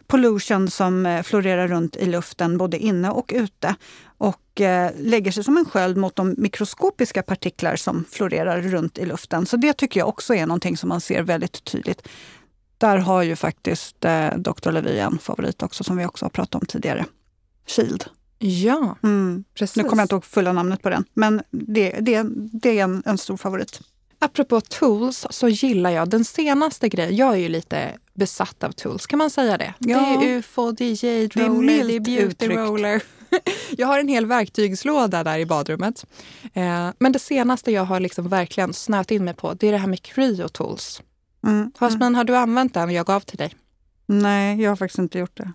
pollution 0.06 0.70
som 0.70 1.06
eh, 1.06 1.23
florerar 1.23 1.68
runt 1.68 1.96
i 1.96 2.06
luften 2.06 2.58
både 2.58 2.78
inne 2.78 3.11
och 3.11 3.32
ute 3.35 3.75
och 4.18 4.61
eh, 4.61 4.90
lägger 4.99 5.32
sig 5.32 5.44
som 5.44 5.56
en 5.56 5.64
sköld 5.64 5.96
mot 5.96 6.16
de 6.16 6.35
mikroskopiska 6.38 7.23
partiklar 7.23 7.76
som 7.76 8.04
florerar 8.11 8.62
runt 8.62 8.99
i 8.99 9.06
luften. 9.06 9.46
Så 9.46 9.56
det 9.56 9.73
tycker 9.73 10.00
jag 10.00 10.08
också 10.08 10.35
är 10.35 10.46
någonting 10.46 10.76
som 10.76 10.88
man 10.88 11.00
ser 11.00 11.23
väldigt 11.23 11.64
tydligt. 11.64 12.08
Där 12.78 12.99
har 12.99 13.23
ju 13.23 13.37
faktiskt 13.37 14.04
eh, 14.04 14.28
Dr. 14.37 14.70
Levi 14.70 14.99
en 14.99 15.18
favorit 15.18 15.62
också 15.62 15.85
som 15.85 15.96
vi 15.96 16.06
också 16.06 16.25
har 16.25 16.30
pratat 16.30 16.54
om 16.54 16.66
tidigare. 16.66 17.04
Shield. 17.66 18.04
Ja, 18.38 18.96
mm. 19.02 19.44
precis. 19.54 19.76
Nu 19.76 19.82
kommer 19.82 20.02
jag 20.02 20.04
inte 20.04 20.14
ihåg 20.14 20.25
fulla 20.25 20.52
namnet 20.52 20.82
på 20.82 20.90
den, 20.90 21.04
men 21.14 21.42
det, 21.50 21.90
det, 22.00 22.26
det 22.52 22.78
är 22.78 22.85
en, 22.85 23.02
en 23.06 23.18
stor 23.18 23.37
favorit. 23.37 23.80
Apropå 24.18 24.61
tools 24.61 25.26
så 25.30 25.49
gillar 25.49 25.90
jag 25.90 26.08
den 26.08 26.25
senaste 26.25 26.88
grejen. 26.88 27.16
Jag 27.16 27.32
är 27.32 27.38
ju 27.38 27.49
lite 27.49 27.92
besatt 28.14 28.64
av 28.64 28.73
tools, 28.73 29.06
kan 29.06 29.18
man 29.18 29.30
säga 29.30 29.58
det? 29.58 29.75
Ja. 29.78 30.18
Det 30.20 30.26
är 30.26 30.37
ufo, 30.37 30.73
det 30.73 30.85
är 30.85 31.04
jade 31.04 31.49
roller, 31.49 31.85
det 31.85 31.96
är, 31.96 32.00
beauty 32.00 32.23
uttryckt. 32.23 32.56
roller. 32.56 33.02
jag 33.76 33.87
har 33.87 33.99
en 33.99 34.09
hel 34.09 34.26
verktygslåda 34.26 35.25
där 35.25 35.38
i 35.38 35.47
badrummet. 35.47 36.06
Eh, 36.54 36.90
men 36.99 37.12
det 37.12 37.18
senaste 37.18 37.73
jag 37.73 37.85
har 37.85 38.00
liksom 38.00 38.28
verkligen 38.28 38.73
snöat 38.73 39.11
in 39.11 39.25
mig 39.25 39.35
på 39.35 39.54
det 39.54 39.68
är 39.68 39.73
det 39.73 39.78
här 39.78 39.88
med 39.88 40.02
Creo 40.02 40.49
Tools. 40.49 41.02
Mm, 41.47 41.73
Jasmin, 41.78 42.02
mm. 42.02 42.14
har 42.14 42.25
du 42.25 42.37
använt 42.37 42.75
den 42.75 42.90
jag 42.90 43.06
gav 43.06 43.21
till 43.21 43.38
dig? 43.38 43.54
Nej, 44.06 44.62
jag 44.62 44.71
har 44.71 44.76
faktiskt 44.76 44.99
inte 44.99 45.18
gjort 45.18 45.37
det. 45.37 45.52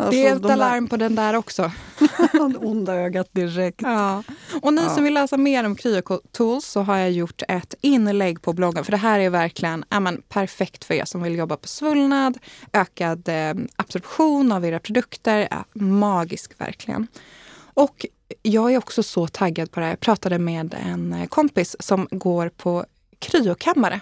Alltså, 0.00 0.10
det 0.10 0.26
är 0.26 0.36
ett 0.36 0.42
de 0.42 0.48
där- 0.48 0.54
alarm 0.54 0.88
på 0.88 0.96
den 0.96 1.14
där 1.14 1.34
också. 1.34 1.72
onda 2.60 2.94
ögat 2.94 3.28
direkt. 3.32 3.80
Ja. 3.82 4.22
Och 4.62 4.74
ni 4.74 4.82
Ja. 4.82 4.94
som 4.94 5.04
vill 5.04 5.14
läsa 5.14 5.36
mer 5.36 5.64
om 5.64 5.76
Cryo-tools 5.76 6.60
så 6.66 6.80
har 6.82 6.96
jag 6.96 7.10
gjort 7.10 7.42
ett 7.48 7.74
inlägg 7.80 8.42
på 8.42 8.52
bloggen. 8.52 8.84
För 8.84 8.90
det 8.90 8.96
här 8.96 9.18
är 9.18 9.30
verkligen 9.30 9.84
ja, 9.88 10.00
men, 10.00 10.22
perfekt 10.28 10.84
för 10.84 10.94
er 10.94 11.04
som 11.04 11.22
vill 11.22 11.36
jobba 11.36 11.56
på 11.56 11.68
svullnad, 11.68 12.38
ökad 12.72 13.28
eh, 13.28 13.54
absorption 13.76 14.52
av 14.52 14.64
era 14.64 14.78
produkter. 14.78 15.48
Ja, 15.50 15.64
magisk 15.74 16.60
verkligen. 16.60 17.06
Och 17.74 18.06
jag 18.42 18.72
är 18.74 18.78
också 18.78 19.02
så 19.02 19.26
taggad 19.28 19.70
på 19.70 19.80
det 19.80 19.86
här. 19.86 19.92
Jag 19.92 20.00
pratade 20.00 20.38
med 20.38 20.74
en 20.86 21.12
eh, 21.12 21.26
kompis 21.26 21.76
som 21.80 22.08
går 22.10 22.48
på 22.48 22.84
kryokammare. 23.18 24.00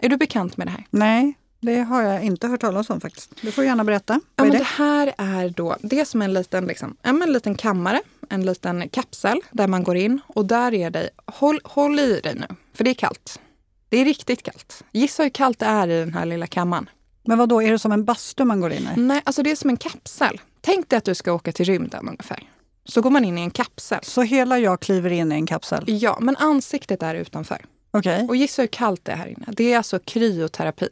Är 0.00 0.08
du 0.08 0.16
bekant 0.16 0.56
med 0.56 0.66
det 0.66 0.70
här? 0.70 0.84
Nej, 0.90 1.34
det 1.60 1.80
har 1.80 2.02
jag 2.02 2.24
inte 2.24 2.48
hört 2.48 2.60
talas 2.60 2.90
om 2.90 3.00
faktiskt. 3.00 3.30
Du 3.40 3.52
får 3.52 3.64
gärna 3.64 3.84
berätta. 3.84 4.20
Ja, 4.36 4.44
det? 4.44 4.50
det 4.50 4.64
här 4.64 5.14
är 5.18 5.48
då, 5.48 5.76
det 5.80 6.00
är 6.00 6.04
som 6.04 6.22
en 6.22 6.34
liten, 6.34 6.66
liksom, 6.66 6.96
en 7.02 7.32
liten 7.32 7.54
kammare, 7.54 8.00
en 8.28 8.46
liten 8.46 8.88
kapsel 8.88 9.40
där 9.50 9.66
man 9.66 9.84
går 9.84 9.96
in 9.96 10.20
och 10.26 10.46
där 10.46 10.74
är 10.74 10.90
det, 10.90 11.10
håll, 11.26 11.60
håll 11.64 11.98
i 11.98 12.20
dig 12.20 12.34
nu, 12.34 12.46
för 12.74 12.84
det 12.84 12.90
är 12.90 12.94
kallt. 12.94 13.40
Det 13.88 13.98
är 13.98 14.04
riktigt 14.04 14.42
kallt. 14.42 14.84
Gissa 14.92 15.22
hur 15.22 15.30
kallt 15.30 15.58
det 15.58 15.66
är 15.66 15.88
i 15.88 16.00
den 16.00 16.14
här 16.14 16.26
lilla 16.26 16.46
kammaren. 16.46 16.90
Men 17.24 17.38
vad 17.38 17.48
då 17.48 17.62
är 17.62 17.70
det 17.70 17.78
som 17.78 17.92
en 17.92 18.04
bastu 18.04 18.44
man 18.44 18.60
går 18.60 18.72
in 18.72 18.88
i? 18.96 19.00
Nej, 19.00 19.22
alltså 19.24 19.42
det 19.42 19.50
är 19.50 19.56
som 19.56 19.70
en 19.70 19.76
kapsel. 19.76 20.40
Tänk 20.60 20.88
dig 20.88 20.96
att 20.96 21.04
du 21.04 21.14
ska 21.14 21.32
åka 21.32 21.52
till 21.52 21.66
rymden 21.66 22.08
ungefär. 22.08 22.42
Så 22.84 23.00
går 23.00 23.10
man 23.10 23.24
in 23.24 23.38
i 23.38 23.40
en 23.40 23.50
kapsel. 23.50 23.98
Så 24.02 24.22
hela 24.22 24.58
jag 24.58 24.80
kliver 24.80 25.10
in 25.10 25.32
i 25.32 25.34
en 25.34 25.46
kapsel? 25.46 25.84
Ja, 25.86 26.18
men 26.20 26.36
ansiktet 26.36 27.02
är 27.02 27.14
utanför. 27.14 27.64
Okej. 27.90 28.26
Och 28.28 28.36
gissa 28.36 28.62
hur 28.62 28.66
kallt 28.66 29.04
det 29.04 29.12
är 29.12 29.16
här 29.16 29.26
inne. 29.26 29.46
Det 29.48 29.72
är 29.72 29.76
alltså 29.76 29.98
kryoterapi. 29.98 30.88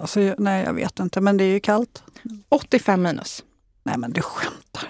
Alltså, 0.00 0.34
nej, 0.38 0.64
jag 0.64 0.74
vet 0.74 0.98
inte. 1.00 1.20
Men 1.20 1.36
det 1.36 1.44
är 1.44 1.48
ju 1.52 1.60
kallt. 1.60 2.02
85 2.48 3.02
minus. 3.02 3.44
Nej, 3.82 3.98
men 3.98 4.12
du 4.12 4.20
skämtar. 4.22 4.88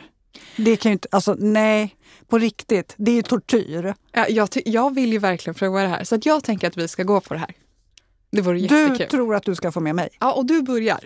Det 0.56 0.76
kan 0.76 0.90
ju 0.90 0.92
inte... 0.92 1.08
Alltså, 1.10 1.36
nej. 1.38 1.96
På 2.28 2.38
riktigt. 2.38 2.94
Det 2.96 3.10
är 3.10 3.14
ju 3.14 3.22
tortyr. 3.22 3.94
Ja, 4.12 4.26
jag, 4.28 4.48
jag 4.64 4.94
vill 4.94 5.12
ju 5.12 5.18
verkligen 5.18 5.54
prova 5.54 5.82
det 5.82 5.88
här, 5.88 6.04
så 6.04 6.14
att 6.14 6.26
jag 6.26 6.44
tänker 6.44 6.66
att 6.68 6.76
vi 6.76 6.88
ska 6.88 7.02
gå 7.02 7.20
på 7.20 7.34
det 7.34 7.40
här. 7.40 7.54
Det 8.32 8.40
vore 8.42 8.58
Du 8.58 8.62
jättekul. 8.62 9.08
tror 9.10 9.34
att 9.34 9.42
du 9.44 9.54
ska 9.54 9.72
få 9.72 9.80
med 9.80 9.94
mig. 9.94 10.08
Ja, 10.20 10.32
och 10.32 10.46
du 10.46 10.62
börjar. 10.62 11.00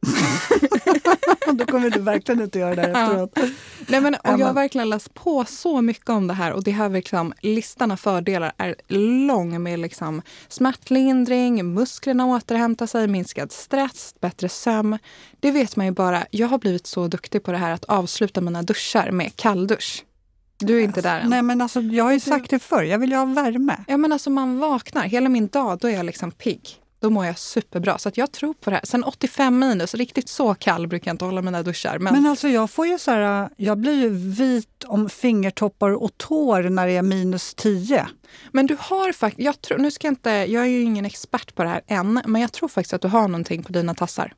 Då 1.52 1.64
kommer 1.66 1.90
du 1.90 2.00
verkligen 2.00 2.40
inte 2.40 2.58
göra 2.58 2.74
det 2.74 2.82
här 2.82 2.90
Ja. 2.90 3.04
efteråt. 3.04 3.38
Nej, 3.86 4.00
men, 4.00 4.14
och 4.14 4.20
Ja, 4.24 4.38
jag 4.38 4.46
har 4.46 4.54
verkligen 4.54 4.90
läst 4.90 5.14
på 5.14 5.44
så 5.44 5.82
mycket 5.82 6.08
om 6.08 6.26
det 6.26 6.34
här 6.34 6.52
och 6.52 6.64
det 6.64 6.70
här 6.70 6.88
liksom, 6.88 7.32
listan 7.42 7.90
av 7.90 7.96
fördelar 7.96 8.52
är 8.56 8.74
lång 9.26 9.62
med 9.62 9.78
liksom 9.78 10.22
smärtlindring, 10.48 11.74
musklerna 11.74 12.26
återhämtar 12.26 12.86
sig, 12.86 13.08
minskad 13.08 13.52
stress, 13.52 14.14
bättre 14.20 14.48
sömn. 14.48 14.98
Det 15.40 15.50
vet 15.50 15.76
man 15.76 15.86
ju 15.86 15.92
bara. 15.92 16.26
Jag 16.30 16.48
har 16.48 16.58
blivit 16.58 16.86
så 16.86 17.08
duktig 17.08 17.42
på 17.42 17.52
det 17.52 17.58
här 17.58 17.70
att 17.72 17.84
avsluta 17.84 18.40
mina 18.40 18.62
duschar 18.62 19.10
med 19.10 19.36
kalldusch. 19.36 20.04
Du 20.58 20.78
är 20.78 20.84
inte 20.84 21.00
där 21.00 21.20
än. 21.20 21.30
Nej, 21.30 21.42
men 21.42 21.60
alltså, 21.60 21.80
jag 21.80 22.04
har 22.04 22.12
ju 22.12 22.20
sagt 22.20 22.50
det 22.50 22.58
förr. 22.58 22.82
Jag 22.82 22.98
vill 22.98 23.10
ju 23.10 23.16
ha 23.16 23.24
värme. 23.24 23.76
Ja, 23.88 23.96
men 23.96 24.12
alltså 24.12 24.30
man 24.30 24.58
vaknar, 24.58 25.02
hela 25.02 25.28
min 25.28 25.46
dag, 25.48 25.78
då 25.78 25.88
är 25.88 25.92
jag 25.92 26.06
liksom 26.06 26.30
pigg. 26.30 26.60
Då 27.00 27.10
mår 27.10 27.26
jag 27.26 27.38
superbra. 27.38 27.98
Så 27.98 28.10
jag 28.14 28.32
tror 28.32 28.54
på 28.54 28.70
det 28.70 28.76
här. 28.76 28.84
Sen 28.86 29.04
85 29.04 29.58
minus, 29.58 29.94
riktigt 29.94 30.28
så 30.28 30.54
kall 30.54 30.86
brukar 30.86 31.08
jag 31.08 31.14
inte 31.14 31.24
hålla 31.24 31.42
mina 31.42 31.62
duschar. 31.62 31.98
Men, 31.98 32.14
Men 32.14 32.26
alltså 32.26 32.48
jag 32.48 32.70
får 32.70 32.86
ju 32.86 32.98
så 32.98 33.10
här, 33.10 33.48
jag 33.56 33.78
blir 33.78 33.94
ju 33.94 34.08
vit 34.08 34.84
om 34.86 35.08
fingertoppar 35.08 35.90
och 35.90 36.18
tår 36.18 36.62
när 36.62 36.86
det 36.86 36.92
är 36.92 37.02
minus 37.02 37.54
10. 37.54 38.06
men 38.52 38.66
du 38.66 38.76
har 38.80 39.12
faktiskt, 39.12 39.44
jag, 39.44 39.60
tror, 39.60 39.78
nu 39.78 39.90
ska 39.90 40.06
jag, 40.06 40.12
inte, 40.12 40.30
jag 40.30 40.62
är 40.62 40.68
ju 40.68 40.82
ingen 40.82 41.04
expert 41.04 41.54
på 41.54 41.62
det 41.62 41.68
här 41.68 41.80
än, 41.86 42.22
men 42.26 42.42
jag 42.42 42.52
tror 42.52 42.68
faktiskt 42.68 42.92
att 42.94 43.02
du 43.02 43.08
har 43.08 43.28
någonting 43.28 43.62
på 43.62 43.72
dina 43.72 43.94
tassar. 43.94 44.32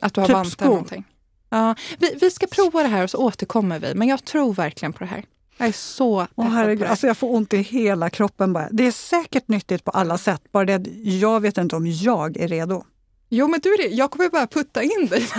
Att 0.00 0.14
du 0.14 0.20
har 0.20 0.28
Typ 0.28 0.34
vantar 0.34 0.50
skor. 0.50 0.66
någonting. 0.66 1.04
Ja, 1.50 1.74
vi, 1.98 2.14
vi 2.20 2.30
ska 2.30 2.46
prova 2.46 2.82
det 2.82 2.88
här 2.88 3.04
och 3.04 3.10
så 3.10 3.18
återkommer 3.18 3.78
vi. 3.78 3.94
Men 3.94 4.08
jag 4.08 4.24
tror 4.24 4.54
verkligen 4.54 4.92
på 4.92 4.98
det 4.98 5.10
här. 5.10 5.24
Jag 5.58 5.68
är 5.68 5.72
så 5.72 6.20
peppad 6.20 6.36
på 6.36 6.42
herregud, 6.42 6.86
det. 6.86 6.88
alltså 6.90 7.06
jag 7.06 7.16
får 7.16 7.34
ont 7.34 7.54
i 7.54 7.58
hela 7.58 8.10
kroppen 8.10 8.52
bara. 8.52 8.68
Det 8.70 8.86
är 8.86 8.92
säkert 8.92 9.48
nyttigt 9.48 9.84
på 9.84 9.90
alla 9.90 10.18
sätt, 10.18 10.42
bara 10.52 10.64
det 10.64 10.74
att 10.74 10.86
jag 11.04 11.40
vet 11.40 11.58
inte 11.58 11.76
om 11.76 11.86
jag 11.86 12.36
är 12.36 12.48
redo. 12.48 12.84
Jo, 13.28 13.48
men 13.48 13.60
du 13.60 13.74
är 13.74 13.78
det. 13.78 13.94
Jag 13.94 14.10
kommer 14.10 14.28
bara 14.28 14.46
putta 14.46 14.82
in 14.82 15.06
dig. 15.10 15.28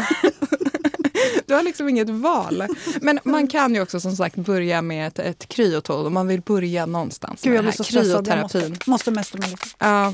Du 1.46 1.54
har 1.54 1.64
liksom 1.64 1.90
inget 1.90 2.10
val. 2.10 2.64
Men 3.02 3.20
man 3.24 3.48
kan 3.48 3.76
ju 3.76 3.82
också 3.82 4.00
som 4.00 4.16
sagt 4.16 4.36
börja 4.36 4.82
med 4.82 5.08
ett, 5.08 5.20
ett 5.20 5.48
kryotol 5.48 6.06
om 6.06 6.14
man 6.14 6.28
vill 6.28 6.42
börja 6.42 6.86
någonstans 6.86 7.42
Gud, 7.42 7.56
jag 7.56 7.64
blir 7.64 7.72
så 7.72 7.84
stressad. 7.84 8.28
Jag 8.28 8.42
måste, 8.42 8.72
måste 8.86 9.12
mästra 9.12 9.40
mig 9.40 9.50
lite. 9.50 9.68
Ja. 9.80 10.14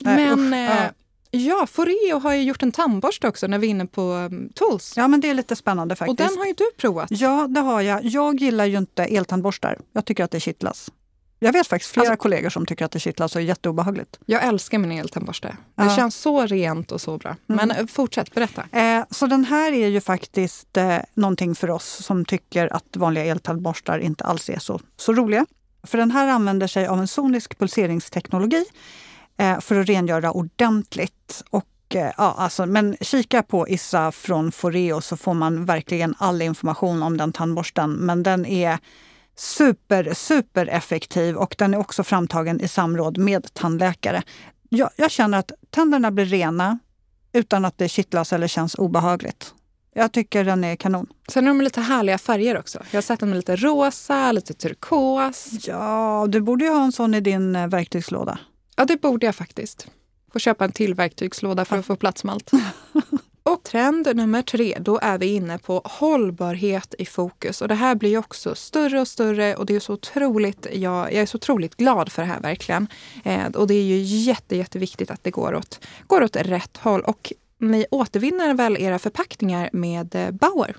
Nej, 0.00 0.36
Men 0.36 0.52
usch, 0.52 0.70
eh, 0.70 0.90
ja, 1.36 1.66
Foreo 1.66 2.18
har 2.18 2.34
ju 2.34 2.42
gjort 2.42 2.62
en 2.62 2.72
tandborste 2.72 3.28
också 3.28 3.46
när 3.46 3.58
vi 3.58 3.66
är 3.66 3.70
inne 3.70 3.86
på 3.86 4.02
um, 4.02 4.48
Tools. 4.54 4.92
Ja, 4.96 5.08
men 5.08 5.20
det 5.20 5.30
är 5.30 5.34
lite 5.34 5.56
spännande 5.56 5.92
Och 5.92 5.98
faktiskt. 5.98 6.18
den 6.18 6.38
har 6.38 6.46
ju 6.46 6.52
du 6.52 6.70
provat. 6.76 7.08
Ja, 7.10 7.46
det 7.48 7.60
har 7.60 7.80
jag. 7.80 8.04
Jag 8.04 8.40
gillar 8.40 8.64
ju 8.64 8.78
inte 8.78 9.04
eltandborstar. 9.04 9.78
Jag 9.92 10.04
tycker 10.04 10.24
att 10.24 10.30
det 10.30 10.40
kittlas. 10.40 10.90
Jag 11.38 11.52
vet 11.52 11.66
faktiskt 11.66 11.92
flera 11.92 12.08
Alltså- 12.08 12.22
kollegor 12.22 12.50
som 12.50 12.66
tycker 12.66 12.84
att 12.84 12.90
det 12.92 12.98
kittlas 13.00 13.34
och 13.36 13.42
är 13.42 13.46
jätteobehagligt. 13.46 14.18
Jag 14.26 14.44
älskar 14.44 14.78
min 14.78 14.92
eltandborste. 14.92 15.48
Det 15.48 15.56
Ja. 15.74 15.82
Mm. 15.82 15.96
känns 15.96 16.16
så 16.16 16.46
rent 16.46 16.92
och 16.92 17.00
så 17.00 17.18
bra. 17.18 17.36
Men 17.46 17.70
eh, 17.70 17.86
fortsätt, 17.86 18.34
berätta. 18.34 18.62
Eh, 18.78 19.04
så 19.10 19.26
den 19.26 19.44
här 19.44 19.72
är 19.72 19.88
ju 19.88 20.00
faktiskt 20.00 20.76
eh, 20.76 20.96
någonting 21.14 21.54
för 21.54 21.70
oss 21.70 21.86
som 22.04 22.24
tycker 22.24 22.72
att 22.72 22.96
vanliga 22.96 23.24
eltandborstar 23.24 23.98
inte 23.98 24.24
alls 24.24 24.48
är 24.50 24.58
så, 24.58 24.80
så 24.96 25.12
roliga. 25.12 25.46
För 25.82 25.98
den 25.98 26.10
här 26.10 26.28
använder 26.28 26.66
sig 26.66 26.86
av 26.86 26.98
en 27.00 27.08
sonisk 27.08 27.58
pulseringsteknologi 27.58 28.64
för 29.60 29.80
att 29.80 29.88
rengöra 29.88 30.32
ordentligt. 30.32 31.42
Och, 31.50 31.66
eh, 31.94 32.12
ja, 32.16 32.34
alltså, 32.38 32.66
men 32.66 32.96
kika 33.00 33.42
på 33.42 33.68
Issa 33.68 34.12
från 34.12 34.52
Foreo 34.52 35.00
så 35.00 35.16
får 35.16 35.34
man 35.34 35.64
verkligen 35.64 36.14
all 36.18 36.42
information 36.42 37.02
om 37.02 37.16
den 37.16 37.32
tandborsten. 37.32 37.92
Men 37.92 38.22
den 38.22 38.46
är 38.46 38.78
super, 39.36 40.14
super 40.14 40.66
effektiv 40.66 41.36
och 41.36 41.54
den 41.58 41.74
är 41.74 41.78
också 41.78 42.04
framtagen 42.04 42.60
i 42.60 42.68
samråd 42.68 43.18
med 43.18 43.54
tandläkare. 43.54 44.22
Jag, 44.68 44.90
jag 44.96 45.10
känner 45.10 45.38
att 45.38 45.52
tänderna 45.70 46.10
blir 46.10 46.24
rena 46.24 46.78
utan 47.32 47.64
att 47.64 47.78
det 47.78 47.88
kittlas 47.88 48.32
eller 48.32 48.46
känns 48.48 48.74
obehagligt. 48.74 49.54
Jag 49.94 50.12
tycker 50.12 50.44
den 50.44 50.64
är 50.64 50.76
kanon. 50.76 51.06
Sen 51.28 51.44
är 51.44 51.48
de 51.48 51.60
lite 51.60 51.80
härliga 51.80 52.18
färger 52.18 52.58
också. 52.58 52.78
Jag 52.90 52.96
har 52.96 53.02
sett 53.02 53.20
dem 53.20 53.28
med 53.28 53.36
lite 53.36 53.56
rosa, 53.56 54.32
lite 54.32 54.54
turkos. 54.54 55.48
Ja, 55.66 56.26
du 56.28 56.40
borde 56.40 56.64
ju 56.64 56.70
ha 56.70 56.84
en 56.84 56.92
sån 56.92 57.14
i 57.14 57.20
din 57.20 57.56
eh, 57.56 57.66
verktygslåda. 57.66 58.38
Ja, 58.76 58.84
det 58.84 59.00
borde 59.00 59.26
jag 59.26 59.34
faktiskt. 59.34 59.88
Får 60.32 60.40
köpa 60.40 60.64
en 60.64 60.72
till 60.72 60.94
verktygslåda 60.94 61.64
för 61.64 61.78
att 61.78 61.86
få 61.86 61.96
plats 61.96 62.24
med 62.24 62.32
allt. 62.32 62.50
Och 63.42 63.62
trend 63.62 64.16
nummer 64.16 64.42
tre, 64.42 64.76
då 64.80 64.98
är 65.02 65.18
vi 65.18 65.26
inne 65.26 65.58
på 65.58 65.82
hållbarhet 65.84 66.94
i 66.98 67.06
fokus. 67.06 67.62
Och 67.62 67.68
det 67.68 67.74
här 67.74 67.94
blir 67.94 68.10
ju 68.10 68.18
också 68.18 68.54
större 68.54 69.00
och 69.00 69.08
större 69.08 69.56
och 69.56 69.66
det 69.66 69.76
är 69.76 69.80
så 69.80 69.92
otroligt, 69.92 70.66
jag, 70.72 71.12
jag 71.12 71.22
är 71.22 71.26
så 71.26 71.36
otroligt 71.36 71.76
glad 71.76 72.12
för 72.12 72.22
det 72.22 72.28
här 72.28 72.40
verkligen. 72.40 72.88
Eh, 73.24 73.46
och 73.46 73.66
det 73.66 73.74
är 73.74 73.82
ju 73.82 73.98
jätte, 73.98 74.56
jätteviktigt 74.56 75.10
att 75.10 75.24
det 75.24 75.30
går 75.30 75.54
åt, 75.54 75.80
går 76.06 76.22
åt 76.22 76.36
rätt 76.36 76.76
håll. 76.76 77.00
Och 77.00 77.32
ni 77.58 77.86
återvinner 77.90 78.54
väl 78.54 78.76
era 78.76 78.98
förpackningar 78.98 79.70
med 79.72 80.14
eh, 80.14 80.30
Bauer? 80.30 80.76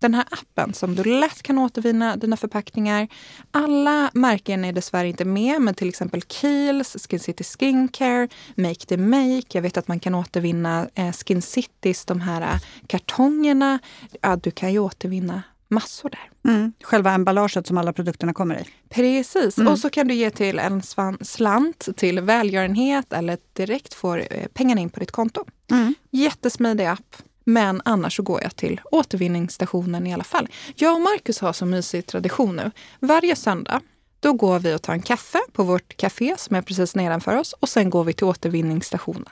Den 0.00 0.14
här 0.14 0.24
appen 0.30 0.74
som 0.74 0.94
du 0.94 1.04
lätt 1.04 1.42
kan 1.42 1.58
återvinna 1.58 2.16
dina 2.16 2.36
förpackningar. 2.36 3.08
Alla 3.50 4.10
märken 4.14 4.64
är 4.64 4.72
dessvärre 4.72 5.08
inte 5.08 5.24
med, 5.24 5.60
men 5.60 5.74
till 5.74 5.88
exempel 5.88 6.20
Kiehl's, 6.20 7.08
Skin 7.08 7.20
City 7.20 7.44
Skincare, 7.44 8.28
Make 8.54 8.86
the 8.86 8.96
Make. 8.96 9.46
Jag 9.52 9.62
vet 9.62 9.76
att 9.76 9.88
man 9.88 10.00
kan 10.00 10.14
återvinna 10.14 10.88
eh, 10.94 11.12
Skin 11.12 11.42
Citys, 11.42 12.04
de 12.04 12.20
här 12.20 12.42
eh, 12.42 12.60
kartongerna. 12.86 13.78
Ja, 14.20 14.36
du 14.36 14.50
kan 14.50 14.72
ju 14.72 14.78
återvinna 14.78 15.42
massor 15.68 16.10
där. 16.10 16.52
Mm. 16.52 16.72
Själva 16.82 17.12
emballaget 17.12 17.66
som 17.66 17.78
alla 17.78 17.92
produkterna 17.92 18.32
kommer 18.32 18.60
i. 18.60 18.64
Precis. 18.88 19.58
Och 19.58 19.78
så 19.78 19.90
kan 19.90 20.08
du 20.08 20.14
ge 20.14 20.30
till 20.30 20.58
en 20.58 20.82
slant 21.20 21.88
till 21.96 22.20
välgörenhet 22.20 23.12
eller 23.12 23.38
direkt 23.52 23.94
får 23.94 24.18
eh, 24.30 24.46
pengarna 24.54 24.80
in 24.80 24.90
på 24.90 25.00
ditt 25.00 25.10
konto. 25.10 25.44
Mm. 25.70 25.94
Jättesmidig 26.10 26.84
app. 26.84 27.16
Men 27.44 27.82
annars 27.84 28.16
så 28.16 28.22
går 28.22 28.42
jag 28.42 28.56
till 28.56 28.80
återvinningsstationen 28.92 30.06
i 30.06 30.14
alla 30.14 30.24
fall. 30.24 30.48
Jag 30.74 30.94
och 30.94 31.00
Marcus 31.00 31.40
har 31.40 31.52
så 31.52 31.66
mysig 31.66 32.06
tradition 32.06 32.56
nu. 32.56 32.70
Varje 33.00 33.36
söndag 33.36 33.80
då 34.20 34.32
går 34.32 34.58
vi 34.58 34.74
och 34.74 34.82
tar 34.82 34.92
en 34.92 35.02
kaffe 35.02 35.38
på 35.52 35.62
vårt 35.62 35.96
café 35.96 36.34
som 36.38 36.56
är 36.56 36.62
precis 36.62 36.94
nedanför 36.94 37.36
oss 37.36 37.52
och 37.52 37.68
sen 37.68 37.90
går 37.90 38.04
vi 38.04 38.12
till 38.12 38.26
återvinningsstationen. 38.26 39.28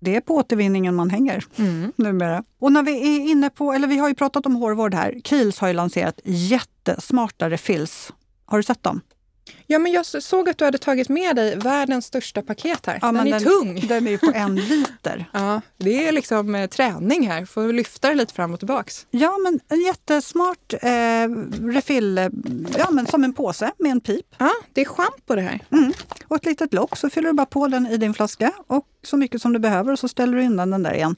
Det 0.00 0.16
är 0.16 0.20
på 0.20 0.34
återvinningen 0.34 0.94
man 0.94 1.10
hänger 1.10 1.44
numera. 1.96 2.44
Och 2.60 2.72
när 2.72 2.82
vi 2.82 3.16
är 3.16 3.30
inne 3.30 3.50
på, 3.50 3.72
eller 3.72 3.88
vi 3.88 3.98
har 3.98 4.08
ju 4.08 4.14
pratat 4.14 4.46
om 4.46 4.56
hårvård 4.56 4.94
här. 4.94 5.12
Kiehl's 5.12 5.60
har 5.60 5.68
ju 5.68 5.74
lanserat 5.74 6.20
jättesmarta 6.24 7.50
refills. 7.50 8.12
Har 8.44 8.58
du 8.58 8.62
sett 8.62 8.82
dem? 8.82 9.00
Ja, 9.66 9.78
men 9.78 9.92
jag 9.92 10.06
såg 10.06 10.48
att 10.48 10.58
du 10.58 10.64
hade 10.64 10.78
tagit 10.78 11.08
med 11.08 11.36
dig 11.36 11.56
världens 11.56 12.06
största 12.06 12.42
paket 12.42 12.86
här. 12.86 12.98
Ja, 13.02 13.12
den 13.12 13.26
är 13.26 13.30
den- 13.30 13.42
tung. 13.42 13.86
Den 13.88 14.08
är 14.08 14.18
på 14.18 14.32
en 14.34 14.54
liter. 14.56 15.30
Ja, 15.32 15.60
det 15.78 16.08
är 16.08 16.12
liksom 16.12 16.54
eh, 16.54 16.66
träning 16.68 17.28
här. 17.28 17.44
Får 17.44 17.72
lyfta 17.72 18.08
det 18.08 18.14
lite 18.14 18.34
fram 18.34 18.52
och 18.52 18.58
tillbaks. 18.58 19.06
Ja, 19.10 19.36
men 19.44 19.60
en 19.68 19.80
jättesmart 19.84 20.72
eh, 20.72 21.28
refill, 21.74 22.18
eh, 22.18 22.28
ja, 22.78 22.90
men 22.90 23.06
som 23.06 23.24
en 23.24 23.32
påse 23.32 23.70
med 23.78 23.90
en 23.92 24.00
pip. 24.00 24.26
Ja, 24.38 24.50
det 24.72 24.80
är 24.80 24.84
schampo 24.84 25.34
det 25.34 25.40
här. 25.42 25.60
Mm. 25.72 25.92
Och 26.28 26.36
ett 26.36 26.46
litet 26.46 26.74
lock 26.74 26.96
så 26.96 27.10
fyller 27.10 27.28
du 27.28 27.34
bara 27.34 27.46
på 27.46 27.68
den 27.68 27.86
i 27.86 27.96
din 27.96 28.14
flaska 28.14 28.52
och 28.66 28.86
så 29.04 29.16
mycket 29.16 29.42
som 29.42 29.52
du 29.52 29.58
behöver 29.58 29.92
och 29.92 29.98
så 29.98 30.08
ställer 30.08 30.36
du 30.36 30.46
undan 30.46 30.70
den 30.70 30.82
där 30.82 30.94
igen. 30.94 31.16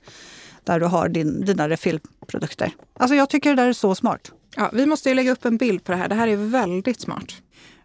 där 0.65 0.81
du 0.81 0.87
har 0.87 1.09
din, 1.09 1.45
dina 1.45 1.69
refillprodukter. 1.69 2.73
Alltså 2.99 3.15
jag 3.15 3.29
tycker 3.31 3.51
det 3.51 3.63
där 3.63 3.69
är 3.69 3.73
så 3.73 3.95
smart. 3.95 4.33
Ja, 4.57 4.71
vi 4.73 4.87
måste 4.87 5.09
ju 5.09 5.15
lägga 5.15 5.33
upp 5.33 5.45
en 5.45 5.57
bild 5.57 5.85
på 5.85 5.93
det 5.93 5.99
här. 5.99 6.09
Det 6.09 6.15
här 6.15 6.29
är 6.29 6.37
väldigt 6.37 7.01
smart. 7.01 7.33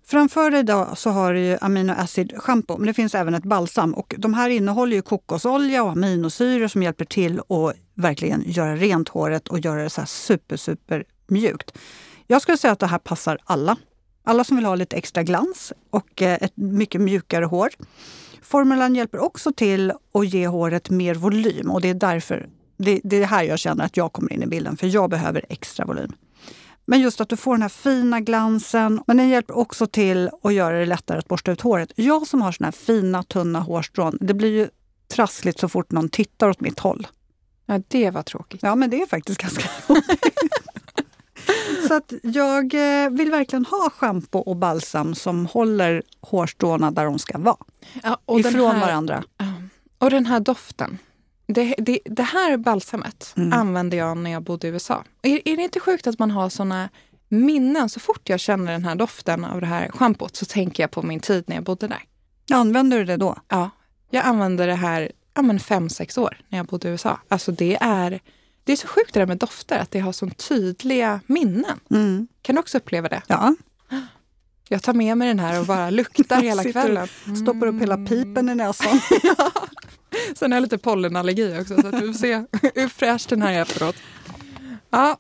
Framför 0.08 0.52
dig 0.52 0.60
idag 0.60 0.98
så 0.98 1.10
har 1.10 1.34
du 1.34 1.40
ju 1.40 1.58
amino 1.62 1.94
acid 1.98 2.34
shampoo, 2.38 2.78
men 2.78 2.88
det 2.88 2.94
finns 2.94 3.16
även 3.16 3.34
ett 3.34 3.44
balsam. 3.44 3.94
Och 3.94 4.16
de 4.18 4.34
här 4.34 4.50
innehåller 4.50 4.96
ju 4.96 5.02
kokosolja 5.02 5.84
och 5.84 5.92
aminosyror 5.92 6.68
som 6.68 6.84
hjälper 6.84 7.06
till 7.06 7.40
att 7.40 7.76
verkligen 7.94 8.44
göra 8.46 8.76
rent 8.76 9.10
håret 9.10 9.48
och 9.48 9.60
göra 9.60 9.84
det 9.84 9.90
så 9.90 10.02
här 10.02 10.06
super, 10.06 10.58
super 10.58 11.04
mjukt. 11.28 11.78
Jag 12.28 12.42
skulle 12.42 12.58
säga 12.58 12.74
att 12.74 12.80
det 12.80 12.88
här 12.88 12.98
passar 12.98 13.38
alla. 13.44 13.78
Alla 14.24 14.44
som 14.44 14.58
vill 14.58 14.66
ha 14.66 14.76
lite 14.76 14.96
extra 14.96 15.24
glans 15.24 15.74
och 15.90 16.22
eh, 16.22 16.38
ett 16.42 16.58
mycket 16.58 17.02
mjukare 17.02 17.46
hår. 17.46 17.70
Formulan 18.42 18.96
hjälper 18.96 19.20
också 19.20 19.54
till 19.54 19.92
att 20.14 20.34
ge 20.34 20.48
håret 20.48 20.90
mer 20.90 21.16
volym 21.16 21.72
och 21.72 21.82
det 21.82 21.90
är 21.90 21.94
därför 21.94 22.50
det, 22.78 23.02
det 23.04 23.24
är 23.24 23.26
här 23.26 23.44
jag 23.44 23.60
känner 23.60 23.86
att 23.86 23.98
jag 23.98 24.14
kommer 24.14 24.34
in 24.34 24.44
i 24.44 24.48
bilden, 24.48 24.78
för 24.78 24.88
jag 24.88 25.10
behöver 25.10 25.46
extra 25.50 25.86
volym. 25.86 26.12
Men 26.86 27.02
just 27.02 27.22
att 27.22 27.30
du 27.30 27.38
får 27.38 27.54
den 27.54 27.62
här 27.62 27.70
fina 27.70 28.20
glansen. 28.20 29.02
Men 29.08 29.18
den 29.18 29.30
hjälper 29.30 29.58
också 29.58 29.88
till 29.88 30.30
att 30.44 30.54
göra 30.54 30.80
det 30.80 30.86
lättare 30.86 31.18
att 31.18 31.28
borsta 31.28 31.52
ut 31.52 31.62
håret. 31.62 31.92
Jag 31.96 32.28
som 32.28 32.42
har 32.42 32.52
såna 32.52 32.68
här 32.68 32.72
fina, 32.72 33.24
tunna 33.24 33.60
hårstrån, 33.60 34.18
det 34.22 34.34
blir 34.34 34.50
ju 34.50 34.70
trassligt 35.08 35.60
så 35.60 35.70
fort 35.70 35.92
någon 35.92 36.10
tittar 36.10 36.50
åt 36.50 36.60
mitt 36.60 36.80
håll. 36.80 37.08
Ja, 37.66 37.82
det 37.88 38.12
var 38.12 38.24
tråkigt. 38.24 38.64
Ja, 38.64 38.76
men 38.76 38.90
det 38.90 39.02
är 39.02 39.06
faktiskt 39.06 39.42
ganska 39.42 39.70
Så 41.88 41.94
att 41.94 42.14
jag 42.24 42.74
eh, 42.74 43.10
vill 43.10 43.32
verkligen 43.32 43.66
ha 43.66 43.90
schampo 43.90 44.40
och 44.40 44.56
balsam 44.56 45.16
som 45.16 45.46
håller 45.46 46.04
hårstråna 46.22 46.92
där 46.92 47.06
de 47.06 47.20
ska 47.20 47.38
vara. 47.38 47.58
Ja, 48.04 48.20
ifrån 48.40 48.76
här, 48.76 48.82
varandra. 48.82 49.24
Och 49.98 50.10
den 50.10 50.26
här 50.26 50.40
doften. 50.40 50.98
Det, 51.48 51.76
det, 51.78 52.00
det 52.06 52.24
här 52.24 52.58
balsamet 52.58 53.34
mm. 53.38 53.54
använde 53.54 53.96
jag 53.96 54.18
när 54.18 54.32
jag 54.32 54.44
bodde 54.44 54.68
i 54.68 54.70
USA. 54.70 55.04
Är, 55.22 55.48
är 55.48 55.58
det 55.58 55.64
inte 55.64 55.80
sjukt 55.80 56.08
att 56.08 56.20
man 56.20 56.32
har 56.32 56.50
såna 56.50 56.90
minnen? 57.30 57.90
Så 57.90 58.00
fort 58.00 58.30
jag 58.30 58.40
känner 58.40 58.72
den 58.72 58.86
här 58.86 58.96
doften 58.96 59.46
av 59.46 59.62
det 59.62 59.68
här 59.68 59.90
schampot 59.90 60.36
så 60.36 60.46
tänker 60.46 60.84
jag 60.84 60.92
på 60.92 61.02
min 61.02 61.20
tid 61.20 61.44
när 61.48 61.56
jag 61.56 61.64
bodde 61.64 61.88
där. 61.88 62.04
Använder 62.52 62.98
du 62.98 63.06
det 63.06 63.18
då? 63.18 63.38
Ja, 63.48 63.70
jag 64.10 64.26
använde 64.26 64.66
det 64.66 64.76
här 64.76 65.12
ja, 65.36 65.42
men 65.42 65.60
fem, 65.60 65.90
sex 65.90 66.18
år 66.18 66.38
när 66.50 66.58
jag 66.58 66.68
bodde 66.68 66.88
i 66.88 66.92
USA. 66.92 67.20
Alltså 67.28 67.52
det 67.52 67.78
är, 67.82 68.20
det 68.64 68.72
är 68.72 68.76
så 68.76 68.88
sjukt 68.88 69.14
det 69.14 69.20
där 69.20 69.28
med 69.28 69.38
dofter, 69.38 69.80
att 69.80 69.92
det 69.92 70.00
har 70.00 70.12
så 70.12 70.30
tydliga 70.30 71.20
minnen. 71.26 71.80
Mm. 71.92 72.28
Kan 72.42 72.56
du 72.56 72.60
också 72.60 72.78
uppleva 72.78 73.10
det? 73.10 73.22
Ja. 73.28 73.56
Jag 74.70 74.84
tar 74.84 74.94
med 74.94 75.18
mig 75.18 75.28
den 75.28 75.40
här 75.40 75.60
och 75.60 75.66
bara 75.66 75.90
luktar 75.90 76.42
hela 76.42 76.64
kvällen. 76.64 77.08
Mm. 77.26 77.36
Stoppar 77.36 77.68
upp 77.68 77.82
hela 77.82 77.98
pipen 77.98 78.50
i 78.50 78.56
näsan. 78.56 79.00
ja. 79.24 79.52
Sen 80.36 80.52
har 80.52 80.58
jag 80.58 80.62
lite 80.62 80.78
pollenallergi 80.78 81.60
också 81.62 81.82
så 81.82 81.88
att 81.88 82.02
du 82.02 82.14
får 82.14 82.20
se 82.20 82.34
hur 82.76 82.88
fräsch 82.88 83.26
den 83.30 83.42
här 83.42 83.54
är 83.54 83.62
efteråt. 83.62 83.96
Ja, 84.90 85.18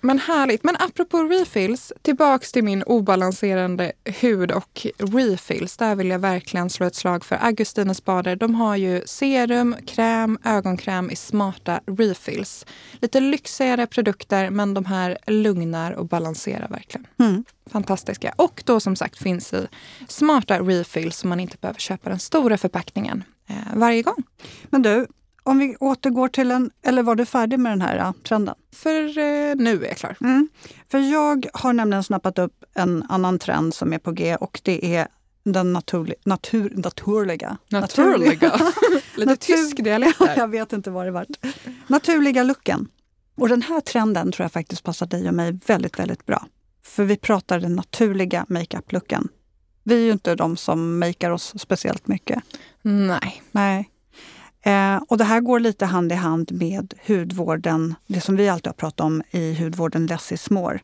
men 0.00 0.18
härligt. 0.18 0.64
Men 0.64 0.76
apropå 0.78 1.22
refills, 1.22 1.92
tillbaks 2.02 2.52
till 2.52 2.64
min 2.64 2.82
obalanserande 2.82 3.92
hud 4.04 4.50
och 4.50 4.86
refills. 4.98 5.76
Där 5.76 5.94
vill 5.94 6.08
jag 6.08 6.18
verkligen 6.18 6.70
slå 6.70 6.86
ett 6.86 6.94
slag 6.94 7.24
för 7.24 7.36
Augustinus 7.36 8.04
Bader. 8.04 8.36
De 8.36 8.54
har 8.54 8.76
ju 8.76 9.02
serum, 9.06 9.76
kräm, 9.86 10.38
ögonkräm 10.44 11.10
i 11.10 11.16
smarta 11.16 11.80
refills. 11.86 12.66
Lite 13.00 13.20
lyxigare 13.20 13.86
produkter 13.86 14.50
men 14.50 14.74
de 14.74 14.84
här 14.84 15.18
lugnar 15.26 15.92
och 15.92 16.06
balanserar 16.06 16.68
verkligen. 16.68 17.06
Mm. 17.18 17.44
Fantastiska. 17.70 18.34
Och 18.36 18.62
då 18.66 18.80
som 18.80 18.96
sagt 18.96 19.18
finns 19.18 19.52
i 19.52 19.66
smarta 20.08 20.60
refills 20.60 21.16
så 21.16 21.26
man 21.26 21.40
inte 21.40 21.56
behöver 21.60 21.80
köpa 21.80 22.10
den 22.10 22.18
stora 22.18 22.58
förpackningen 22.58 23.24
varje 23.74 24.02
gång. 24.02 24.22
Men 24.70 24.82
du, 24.82 25.06
om 25.42 25.58
vi 25.58 25.76
återgår 25.80 26.28
till 26.28 26.50
en, 26.50 26.70
eller 26.82 27.02
var 27.02 27.14
du 27.14 27.26
färdig 27.26 27.58
med 27.58 27.72
den 27.72 27.80
här 27.80 27.96
ja, 27.96 28.14
trenden? 28.22 28.54
För 28.72 29.18
eh, 29.18 29.56
nu 29.56 29.84
är 29.84 29.88
jag 29.88 29.96
klar. 29.96 30.16
Mm. 30.20 30.48
För 30.88 30.98
jag 30.98 31.46
har 31.52 31.72
nämligen 31.72 32.04
snappat 32.04 32.38
upp 32.38 32.64
en 32.74 33.02
annan 33.08 33.38
trend 33.38 33.74
som 33.74 33.92
är 33.92 33.98
på 33.98 34.12
G 34.12 34.36
och 34.36 34.60
det 34.64 34.96
är 34.96 35.08
den 35.44 35.72
naturli, 35.72 36.14
natur, 36.24 36.72
naturliga. 36.76 37.56
Naturliga? 37.68 38.60
Lite 39.16 39.30
natur, 39.30 39.56
tysk 39.56 39.84
dialekt 39.84 40.18
där. 40.18 40.34
Jag 40.36 40.48
vet 40.48 40.72
inte 40.72 40.90
vad 40.90 41.06
det 41.06 41.10
var. 41.10 41.26
Naturliga 41.86 42.42
looken. 42.42 42.88
Och 43.36 43.48
den 43.48 43.62
här 43.62 43.80
trenden 43.80 44.32
tror 44.32 44.44
jag 44.44 44.52
faktiskt 44.52 44.82
passar 44.82 45.06
dig 45.06 45.28
och 45.28 45.34
mig 45.34 45.58
väldigt, 45.66 45.98
väldigt 45.98 46.26
bra. 46.26 46.46
För 46.82 47.04
vi 47.04 47.16
pratar 47.16 47.60
den 47.60 47.76
naturliga 47.76 48.46
makeup-looken. 48.48 49.28
Vi 49.88 49.94
är 49.94 50.04
ju 50.04 50.12
inte 50.12 50.34
de 50.34 50.56
som 50.56 50.98
makear 50.98 51.30
oss 51.30 51.54
speciellt 51.56 52.08
mycket. 52.08 52.42
Nej. 52.82 53.42
Nej. 53.52 53.90
Eh, 54.62 54.96
och 55.08 55.18
det 55.18 55.24
här 55.24 55.40
går 55.40 55.60
lite 55.60 55.86
hand 55.86 56.12
i 56.12 56.14
hand 56.14 56.52
med 56.52 56.94
hudvården, 57.06 57.94
det 58.06 58.20
som 58.20 58.36
vi 58.36 58.48
alltid 58.48 58.66
har 58.66 58.74
pratat 58.74 59.00
om 59.00 59.22
i 59.30 59.54
hudvården 59.54 60.06
Less 60.06 60.32
is 60.32 60.50
more. 60.50 60.80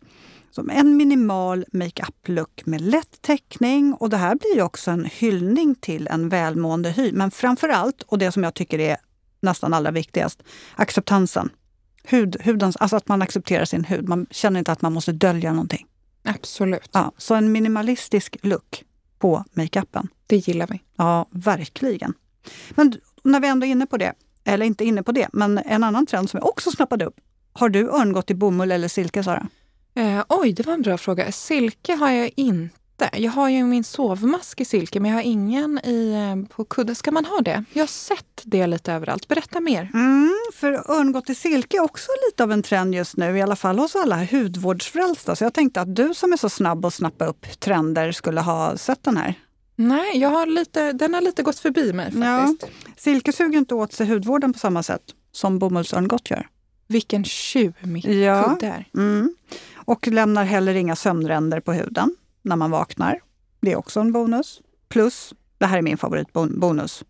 Som 0.50 0.70
en 0.70 0.96
minimal 0.96 1.64
makeup-look 1.72 2.66
med 2.66 2.80
lätt 2.80 3.22
täckning 3.22 3.94
och 3.94 4.10
det 4.10 4.16
här 4.16 4.34
blir 4.34 4.62
också 4.62 4.90
en 4.90 5.04
hyllning 5.04 5.74
till 5.74 6.08
en 6.08 6.28
välmående 6.28 6.90
hy. 6.90 7.12
Men 7.12 7.30
framför 7.30 7.68
allt, 7.68 8.02
och 8.02 8.18
det 8.18 8.32
som 8.32 8.44
jag 8.44 8.54
tycker 8.54 8.78
är 8.78 8.96
nästan 9.40 9.74
allra 9.74 9.90
viktigast, 9.90 10.42
acceptansen. 10.74 11.50
Hud, 12.04 12.36
hudens, 12.44 12.76
alltså 12.76 12.96
att 12.96 13.08
man 13.08 13.22
accepterar 13.22 13.64
sin 13.64 13.84
hud. 13.84 14.08
Man 14.08 14.26
känner 14.30 14.58
inte 14.58 14.72
att 14.72 14.82
man 14.82 14.92
måste 14.92 15.12
dölja 15.12 15.52
någonting. 15.52 15.86
Absolut. 16.24 16.90
Ja, 16.92 17.12
så 17.16 17.34
en 17.34 17.52
minimalistisk 17.52 18.36
look 18.42 18.84
på 19.22 19.44
makeupen. 19.52 20.08
Det 20.26 20.36
gillar 20.36 20.66
vi. 20.66 20.82
Ja, 20.96 21.26
verkligen. 21.30 22.14
Men 22.70 22.94
när 23.22 23.40
vi 23.40 23.48
ändå 23.48 23.66
är 23.66 23.70
inne 23.70 23.86
på 23.86 23.96
det, 23.96 24.12
eller 24.44 24.66
inte 24.66 24.84
inne 24.84 25.02
på 25.02 25.12
det, 25.12 25.28
men 25.32 25.58
en 25.58 25.84
annan 25.84 26.06
trend 26.06 26.30
som 26.30 26.38
jag 26.38 26.48
också 26.48 26.70
snappade 26.70 27.04
upp. 27.04 27.14
Har 27.52 27.68
du 27.68 27.88
örngott 27.88 28.30
i 28.30 28.34
bomull 28.34 28.72
eller 28.72 28.88
silke, 28.88 29.24
Sara? 29.24 29.46
Eh, 29.94 30.24
oj, 30.28 30.52
det 30.52 30.66
var 30.66 30.74
en 30.74 30.82
bra 30.82 30.98
fråga. 30.98 31.32
Silke 31.32 31.94
har 31.94 32.10
jag 32.10 32.30
inte. 32.36 32.76
Jag 33.12 33.32
har 33.32 33.48
ju 33.48 33.64
min 33.64 33.84
sovmask 33.84 34.60
i 34.60 34.64
silke, 34.64 35.00
men 35.00 35.10
jag 35.10 35.18
har 35.18 35.22
ingen 35.22 35.80
i, 35.84 36.12
eh, 36.12 36.56
på 36.56 36.64
kudden. 36.64 36.94
Ska 36.94 37.10
man 37.10 37.24
ha 37.24 37.40
det? 37.40 37.64
Jag 37.72 37.82
har 37.82 37.86
sett 37.86 38.42
det 38.44 38.66
lite 38.66 38.92
överallt. 38.92 39.28
Berätta 39.28 39.60
mer. 39.60 39.90
Mm, 39.94 40.34
för 40.54 40.90
örngott 40.90 41.30
i 41.30 41.34
silke 41.34 41.76
är 41.76 41.80
också 41.80 42.10
lite 42.28 42.42
av 42.42 42.52
en 42.52 42.62
trend 42.62 42.94
just 42.94 43.16
nu, 43.16 43.38
i 43.38 43.42
alla 43.42 43.56
fall 43.56 43.78
hos 43.78 43.96
alla 43.96 44.24
hudvårdsfrälsta. 44.24 45.36
Så 45.36 45.44
jag 45.44 45.54
tänkte 45.54 45.80
att 45.80 45.96
du 45.96 46.14
som 46.14 46.32
är 46.32 46.36
så 46.36 46.48
snabb 46.48 46.84
att 46.84 46.94
snappa 46.94 47.26
upp 47.26 47.60
trender 47.60 48.12
skulle 48.12 48.40
ha 48.40 48.76
sett 48.76 49.04
den 49.04 49.16
här. 49.16 49.34
Nej, 49.76 50.18
jag 50.18 50.28
har 50.28 50.46
lite, 50.46 50.92
den 50.92 51.14
har 51.14 51.20
lite 51.20 51.42
gått 51.42 51.58
förbi 51.58 51.92
mig 51.92 52.04
faktiskt. 52.04 52.62
Ja. 52.62 52.92
Silke 52.96 53.32
suger 53.32 53.58
inte 53.58 53.74
åt 53.74 53.92
sig 53.92 54.06
hudvården 54.06 54.52
på 54.52 54.58
samma 54.58 54.82
sätt 54.82 55.02
som 55.32 55.58
bomullsörngott 55.58 56.30
gör. 56.30 56.48
Vilken 56.86 57.24
tjuv 57.24 57.74
min 57.80 58.22
ja. 58.22 58.42
kudde 58.48 58.66
är. 58.66 58.88
Mm. 58.94 59.34
Och 59.74 60.08
lämnar 60.08 60.44
heller 60.44 60.74
inga 60.74 60.96
sömnränder 60.96 61.60
på 61.60 61.72
huden 61.72 62.16
när 62.42 62.56
man 62.56 62.70
vaknar. 62.70 63.20
Det 63.60 63.72
är 63.72 63.76
också 63.76 64.00
en 64.00 64.12
bonus. 64.12 64.60
Plus, 64.88 65.34
det 65.58 65.66
här 65.66 65.78
är 65.78 65.82
min 65.82 65.98
favoritbonus, 65.98 67.04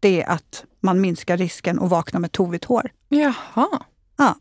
det 0.00 0.22
är 0.22 0.30
att 0.30 0.64
man 0.80 1.00
minskar 1.00 1.36
risken 1.36 1.78
att 1.78 1.90
vakna 1.90 2.18
med 2.18 2.32
tovigt 2.32 2.64
hår. 2.64 2.90
Jaha. 3.08 3.82
Ja. 4.16 4.36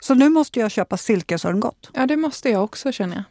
Så 0.00 0.14
nu 0.14 0.28
måste 0.28 0.60
jag 0.60 0.70
köpa 0.70 0.96
silkesörngott. 0.96 1.90
Ja, 1.92 2.06
det 2.06 2.16
måste 2.16 2.50
jag 2.50 2.64
också 2.64 2.92
känner 2.92 3.16
jag. 3.16 3.24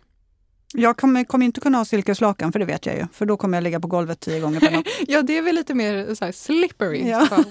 Jag 0.74 0.98
kommer, 0.98 1.24
kommer, 1.24 1.46
inte 1.46 1.62
kunna 1.62 1.78
ha 1.78 1.86
silkeslakan, 1.86 2.52
för 2.52 2.60
det 2.60 2.66
vet 2.66 2.86
jag 2.86 2.96
ju. 2.96 3.08
För 3.14 3.26
då 3.26 3.38
kommer 3.38 3.58
jag 3.58 3.64
ligga 3.64 3.80
på 3.80 3.88
golvet 3.88 4.20
tio 4.20 4.40
gånger 4.40 4.60
per 4.60 4.72
natt. 4.72 4.86
ja, 5.08 5.22
det 5.22 5.38
är 5.38 5.42
väl 5.42 5.56
lite 5.56 5.74
mer 5.74 6.16
så 6.16 6.32
slippery. 6.32 7.10
Ja. 7.10 7.44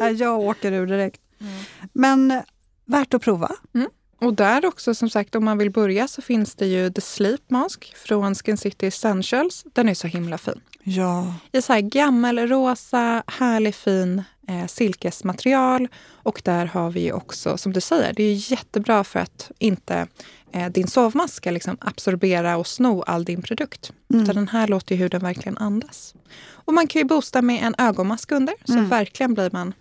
jag 0.18 0.38
åker 0.40 0.72
ur 0.72 0.86
direkt. 0.86 1.20
Mm. 1.40 1.54
Men 1.92 2.42
värt 2.84 3.14
att 3.14 3.22
prova. 3.22 3.52
Mm. 3.74 3.88
Och 4.20 4.34
där 4.34 4.66
också, 4.66 4.94
som 4.94 5.10
sagt, 5.10 5.34
om 5.34 5.44
man 5.44 5.58
vill 5.58 5.70
börja 5.70 6.08
så 6.08 6.22
finns 6.22 6.54
det 6.54 6.66
ju 6.66 6.90
The 6.90 7.00
Sleep 7.00 7.50
Mask 7.50 7.94
från 7.96 8.34
Skin 8.34 8.56
City 8.56 8.86
Essentials. 8.86 9.64
Den 9.72 9.88
är 9.88 9.94
så 9.94 10.06
himla 10.06 10.38
fin. 10.38 10.60
Ja. 10.82 11.34
I 11.52 11.62
så 11.62 11.72
här 11.72 11.80
gammelrosa, 11.80 13.22
härlig 13.26 13.74
fin 13.74 14.22
eh, 14.48 14.66
silkesmaterial. 14.66 15.88
Och 16.10 16.40
där 16.44 16.66
har 16.66 16.90
vi 16.90 17.12
också, 17.12 17.58
som 17.58 17.72
du 17.72 17.80
säger, 17.80 18.12
det 18.12 18.22
är 18.22 18.52
jättebra 18.52 19.04
för 19.04 19.20
att 19.20 19.50
inte 19.58 20.06
eh, 20.52 20.68
din 20.68 20.86
sovmask 20.86 21.34
ska 21.34 21.50
liksom 21.50 21.76
absorbera 21.80 22.56
och 22.56 22.66
sno 22.66 23.02
all 23.02 23.24
din 23.24 23.42
produkt. 23.42 23.92
Mm. 24.10 24.22
Utan 24.22 24.34
den 24.34 24.48
här 24.48 24.68
låter 24.68 24.96
huden 24.96 25.20
verkligen 25.20 25.58
andas. 25.58 26.14
Och 26.50 26.74
man 26.74 26.86
kan 26.86 27.00
ju 27.00 27.04
boosta 27.04 27.42
med 27.42 27.62
en 27.62 27.74
ögonmask 27.78 28.32
under, 28.32 28.54
så 28.64 28.72
mm. 28.72 28.88
verkligen 28.88 29.34
blir 29.34 29.50
man 29.52 29.74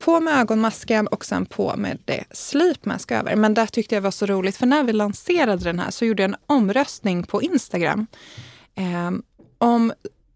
på 0.00 0.20
med 0.20 0.40
ögonmasken 0.40 1.06
och 1.06 1.24
sen 1.24 1.46
på 1.46 1.76
med 1.76 1.98
det 2.04 2.24
sleepmask 2.30 3.10
över. 3.10 3.36
Men 3.36 3.54
det 3.54 3.66
tyckte 3.66 3.94
jag 3.94 4.02
var 4.02 4.10
så 4.10 4.26
roligt, 4.26 4.56
för 4.56 4.66
när 4.66 4.84
vi 4.84 4.92
lanserade 4.92 5.64
den 5.64 5.78
här 5.78 5.90
så 5.90 6.04
gjorde 6.04 6.22
jag 6.22 6.30
en 6.30 6.36
omröstning 6.46 7.22
på 7.22 7.42
Instagram 7.42 8.06
eh, 8.74 9.10
om 9.58 9.92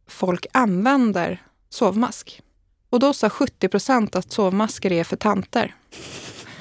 folk 0.08 0.46
använder 0.52 1.42
sovmask. 1.70 2.40
Och 2.90 3.00
då 3.00 3.12
sa 3.12 3.30
70 3.30 3.68
procent 3.68 4.16
att 4.16 4.32
sovmasker 4.32 4.92
är 4.92 5.04
för 5.04 5.16
tanter. 5.16 5.74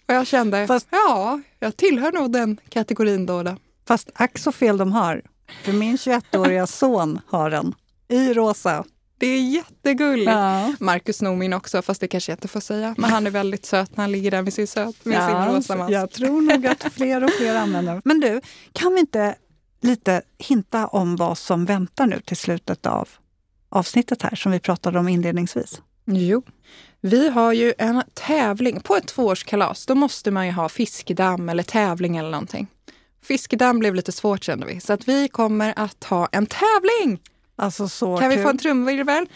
och 0.06 0.14
jag 0.14 0.26
kände, 0.26 0.66
Fast, 0.66 0.86
ja, 0.90 1.40
jag 1.58 1.76
tillhör 1.76 2.12
nog 2.12 2.32
den 2.32 2.60
kategorin 2.68 3.26
då. 3.26 3.42
då. 3.42 3.56
Fast 3.86 4.10
ack 4.14 4.38
så 4.38 4.52
fel 4.52 4.76
de 4.76 4.92
har. 4.92 5.22
För 5.64 5.72
min 5.72 5.96
21-åriga 5.96 6.66
son 6.66 7.20
har 7.28 7.50
den 7.50 7.74
i 8.08 8.34
rosa. 8.34 8.84
Det 9.22 9.26
är 9.26 9.40
jättegulligt. 9.40 10.30
Ja. 10.30 10.74
Marcus 10.80 11.16
snor 11.16 11.36
min 11.36 11.52
också, 11.52 11.82
fast 11.82 12.00
det 12.00 12.08
kanske 12.08 12.32
jag 12.32 12.36
inte 12.36 12.48
får 12.48 12.60
säga. 12.60 12.94
Men 12.98 13.10
han 13.10 13.26
är 13.26 13.30
väldigt 13.30 13.66
söt 13.66 13.96
när 13.96 14.04
han 14.04 14.12
ligger 14.12 14.30
där 14.30 14.42
med 14.42 14.52
sin, 14.52 14.66
söt, 14.66 15.04
med 15.04 15.28
sin 15.28 15.54
rosa 15.54 15.76
mask. 15.76 15.92
jag 15.92 16.10
tror 16.10 16.40
nog 16.40 16.66
att 16.66 16.82
fler 16.92 17.24
och 17.24 17.30
fler 17.30 17.56
använder 17.56 18.00
Men 18.04 18.20
du, 18.20 18.40
kan 18.72 18.94
vi 18.94 19.00
inte 19.00 19.34
lite 19.80 20.22
hinta 20.38 20.86
om 20.86 21.16
vad 21.16 21.38
som 21.38 21.64
väntar 21.64 22.06
nu 22.06 22.20
till 22.20 22.36
slutet 22.36 22.86
av 22.86 23.08
avsnittet 23.68 24.22
här 24.22 24.34
som 24.34 24.52
vi 24.52 24.60
pratade 24.60 24.98
om 24.98 25.08
inledningsvis? 25.08 25.82
Jo. 26.04 26.42
Vi 27.00 27.28
har 27.28 27.52
ju 27.52 27.74
en 27.78 28.02
tävling. 28.14 28.80
På 28.80 28.96
ett 28.96 29.06
tvåårskalas 29.06 29.86
då 29.86 29.94
måste 29.94 30.30
man 30.30 30.46
ju 30.46 30.52
ha 30.52 30.68
fiskedamm 30.68 31.48
eller 31.48 31.62
tävling 31.62 32.16
eller 32.16 32.30
någonting. 32.30 32.66
Fiskedamm 33.24 33.78
blev 33.78 33.94
lite 33.94 34.12
svårt 34.12 34.44
kände 34.44 34.66
vi, 34.66 34.80
så 34.80 34.92
att 34.92 35.08
vi 35.08 35.28
kommer 35.28 35.74
att 35.76 36.04
ha 36.04 36.28
en 36.32 36.46
tävling! 36.46 37.20
Alltså 37.56 37.88
så 37.88 38.16
Kan 38.16 38.30
kul. 38.30 38.38
vi 38.38 38.44
få 38.44 38.50
en 38.50 38.58
trumvirvel? 38.58 39.26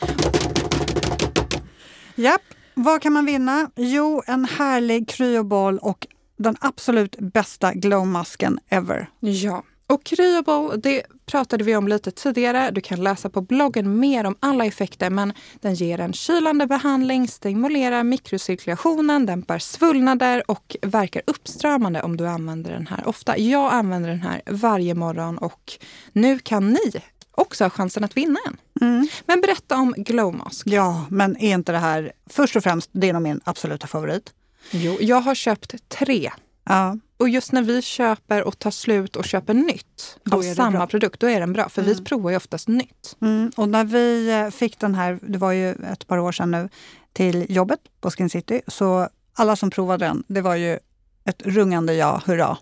Japp. 2.15 2.43
Vad 2.75 3.03
kan 3.03 3.13
man 3.13 3.27
vinna? 3.27 3.71
Jo, 3.77 4.23
en 4.27 4.45
härlig 4.45 5.09
kryoboll 5.09 5.79
och 5.79 6.07
den 6.37 6.57
absolut 6.61 7.17
bästa 7.19 7.75
glowmasken 7.75 8.59
ever. 8.69 9.11
Ja. 9.21 9.63
Och 9.89 10.05
Kryobol, 10.05 10.81
det 10.81 11.03
pratade 11.27 11.65
vi 11.65 11.77
om 11.77 11.89
lite 11.89 12.11
tidigare. 12.11 12.71
Du 12.71 12.81
kan 12.81 13.03
läsa 13.05 13.31
på 13.31 13.41
bloggen 13.41 14.01
mer 14.01 14.27
om 14.27 14.37
alla 14.41 14.65
effekter, 14.65 15.11
men 15.11 15.33
den 15.61 15.75
ger 15.75 16.01
en 16.01 16.13
kylande 16.13 16.67
behandling, 16.67 17.29
stimulerar 17.29 18.03
mikrocirkulationen, 18.05 19.27
dämpar 19.27 19.59
svullnader 19.59 20.51
och 20.51 20.77
verkar 20.83 21.23
uppstramande 21.27 22.03
om 22.03 22.17
du 22.17 22.27
använder 22.29 22.73
den 22.73 22.87
här 22.87 23.09
ofta. 23.09 23.39
Jag 23.39 23.73
använder 23.73 24.09
den 24.09 24.21
här 24.21 24.43
varje 24.47 24.95
morgon 24.95 25.39
och 25.39 25.73
nu 26.13 26.39
kan 26.39 26.73
ni 26.73 26.93
också 27.37 27.65
ha 27.65 27.71
chansen 27.71 28.05
att 28.05 28.17
vinna 28.17 28.39
en. 28.47 28.57
Mm. 28.81 29.09
Men 29.27 29.41
berätta 29.41 29.77
om 29.77 29.95
Glowmask. 29.97 30.67
Ja, 30.67 31.05
men 31.11 31.37
är 31.37 31.55
inte 31.55 31.73
det 31.73 31.79
här 31.79 32.13
först 32.31 32.57
och 32.57 32.63
främst, 32.63 32.91
det 32.93 33.09
är 33.09 33.13
nog 33.13 33.23
min 33.23 33.41
absoluta 33.45 33.87
favorit. 33.87 34.33
Jo, 34.71 34.97
jag 35.01 35.21
har 35.21 35.35
köpt 35.35 35.89
tre. 35.89 36.31
Ja, 36.65 36.97
Och 37.17 37.29
just 37.29 37.53
när 37.53 37.63
vi 37.63 37.83
köper 37.83 38.43
och 38.43 38.59
tar 38.59 38.71
slut 38.71 39.17
och 39.17 39.25
köper 39.25 39.55
nytt 39.55 40.19
Då 40.25 40.37
av 40.37 40.43
samma 40.43 40.71
bra. 40.79 40.87
produkt, 40.87 41.21
då 41.21 41.31
är 41.31 41.41
den 41.41 41.53
bra. 41.53 41.69
För 41.69 41.83
vi 41.83 42.05
provar 42.05 42.31
ju 42.31 42.37
oftast 42.37 42.69
nytt. 42.69 43.17
mm. 43.21 43.53
och 43.57 43.69
när 43.69 43.85
vi 43.85 44.31
eh, 44.31 44.51
fick 44.51 44.81
den 44.81 44.95
här, 44.95 45.19
det 45.23 45.39
var 45.39 45.53
ju 45.53 45.71
ett 45.73 46.07
par 46.07 46.19
år 46.19 46.33
sedan 46.33 46.51
nu, 46.51 46.69
till 47.13 47.47
jobbet 47.49 47.81
på 48.01 48.11
Skin 48.11 48.31
City, 48.31 48.61
så 48.67 49.09
alla 49.35 49.57
som 49.57 49.71
provade 49.71 50.07
den, 50.07 50.25
det 50.29 50.41
var 50.41 50.55
ju 50.57 50.79
ett 51.25 51.43
rungande 51.43 51.95
ja, 51.95 52.23
hurra 52.27 52.59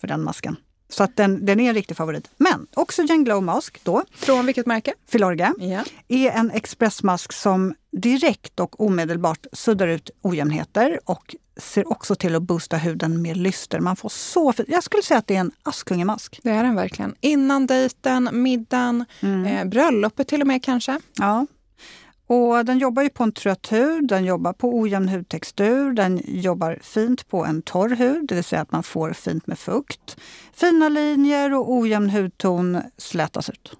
för 0.00 0.08
den 0.08 0.22
masken. 0.24 0.56
Så 0.88 1.02
att 1.04 1.16
den, 1.16 1.46
den 1.46 1.60
är 1.60 1.68
en 1.68 1.74
riktig 1.74 1.96
favorit. 1.96 2.30
Men 2.36 2.66
Oxygen 2.76 3.24
Glow 3.24 3.42
Mask 3.42 3.80
då, 3.84 4.02
Från 4.14 4.46
vilket 4.46 4.66
märke? 4.66 4.94
Filorga, 5.08 5.54
Ja. 5.58 5.84
är 6.08 6.30
en 6.30 6.50
expressmask 6.50 7.32
som 7.32 7.74
direkt 7.92 8.60
och 8.60 8.80
omedelbart 8.80 9.46
suddar 9.52 9.88
ut 9.88 10.10
ojämnheter 10.22 11.00
och 11.04 11.36
ser 11.56 11.92
också 11.92 12.14
till 12.14 12.34
att 12.34 12.42
boosta 12.42 12.76
huden 12.76 13.22
med 13.22 13.36
lyster. 13.36 13.80
Man 13.80 13.96
får 13.96 14.08
så 14.08 14.52
fint. 14.52 14.68
Jag 14.68 14.84
skulle 14.84 15.02
säga 15.02 15.18
att 15.18 15.26
det 15.26 15.36
är 15.36 15.40
en 15.40 15.52
Askungemask. 15.62 16.40
Det 16.42 16.50
är 16.50 16.64
den 16.64 16.74
verkligen. 16.74 17.14
Innan 17.20 17.66
dejten, 17.66 18.28
middagen, 18.32 19.04
eh, 19.46 19.64
bröllopet 19.64 20.28
till 20.28 20.40
och 20.40 20.46
med 20.46 20.62
kanske. 20.64 21.00
Ja. 21.18 21.46
Och 22.28 22.64
den 22.64 22.78
jobbar 22.78 23.02
ju 23.02 23.08
på 23.08 23.24
en 23.24 23.32
trött 23.32 23.72
hud, 23.72 24.08
den 24.08 24.24
jobbar 24.24 24.52
på 24.52 24.78
ojämn 24.78 25.08
hudtextur, 25.08 25.92
den 25.92 26.20
jobbar 26.24 26.78
fint 26.82 27.28
på 27.28 27.44
en 27.44 27.62
torr 27.62 27.88
hud, 27.88 28.26
det 28.28 28.34
vill 28.34 28.44
säga 28.44 28.62
att 28.62 28.72
man 28.72 28.82
får 28.82 29.12
fint 29.12 29.46
med 29.46 29.58
fukt. 29.58 30.16
Fina 30.52 30.88
linjer 30.88 31.54
och 31.54 31.72
ojämn 31.72 32.10
hudton 32.10 32.80
slätas 32.96 33.50
ut. 33.50 33.72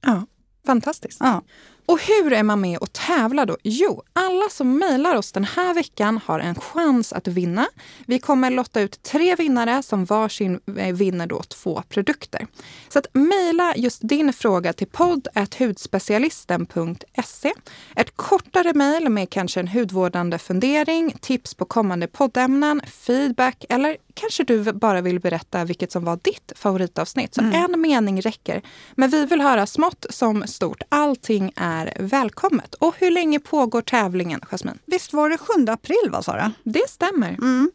Ja, 0.00 0.26
fantastiskt. 0.66 1.20
Ja. 1.20 1.42
Och 1.86 2.00
hur 2.00 2.32
är 2.32 2.42
man 2.42 2.60
med 2.60 2.78
och 2.78 2.92
tävlar 2.92 3.46
då? 3.46 3.56
Jo, 3.62 4.02
alla 4.12 4.48
som 4.50 4.78
mejlar 4.78 5.14
oss 5.14 5.32
den 5.32 5.44
här 5.44 5.74
veckan 5.74 6.20
har 6.24 6.40
en 6.40 6.54
chans 6.54 7.12
att 7.12 7.28
vinna. 7.28 7.66
Vi 8.06 8.18
kommer 8.18 8.50
lotta 8.50 8.80
ut 8.80 9.02
tre 9.02 9.34
vinnare 9.34 9.82
som 9.82 10.04
varsin 10.04 10.60
eh, 10.78 10.94
vinner 10.94 11.26
då 11.26 11.42
två 11.42 11.82
produkter. 11.88 12.46
Så 12.88 12.98
att 12.98 13.06
mejla 13.12 13.76
just 13.76 14.08
din 14.08 14.32
fråga 14.32 14.72
till 14.72 14.86
podd.hudspecialisten.se. 14.86 17.52
Ett 17.96 18.16
kortare 18.16 18.74
mejl 18.74 19.08
med 19.08 19.30
kanske 19.30 19.60
en 19.60 19.68
hudvårdande 19.68 20.38
fundering, 20.38 21.14
tips 21.20 21.54
på 21.54 21.64
kommande 21.64 22.06
poddämnen, 22.06 22.80
feedback 22.86 23.64
eller 23.68 23.96
kanske 24.16 24.44
du 24.44 24.72
bara 24.72 25.00
vill 25.00 25.20
berätta 25.20 25.64
vilket 25.64 25.92
som 25.92 26.04
var 26.04 26.18
ditt 26.22 26.52
favoritavsnitt. 26.56 27.34
Så 27.34 27.40
en 27.40 27.80
mening 27.80 28.20
räcker. 28.20 28.62
Men 28.94 29.10
vi 29.10 29.26
vill 29.26 29.40
höra 29.40 29.66
smått 29.66 30.06
som 30.10 30.46
stort. 30.46 30.82
Allting 30.88 31.52
är 31.56 31.96
välkommet. 31.98 32.74
Och 32.74 32.94
hur 32.98 33.10
länge 33.10 33.40
pågår 33.40 33.82
tävlingen, 33.82 34.40
Jasmin? 34.50 34.78
Visst 34.86 35.12
var 35.12 35.30
det 35.30 35.38
7 35.38 35.46
april, 35.68 36.10
va 36.10 36.22
Sara? 36.22 36.52
Det 36.62 36.90
stämmer. 36.90 37.28
Mm. 37.28 37.70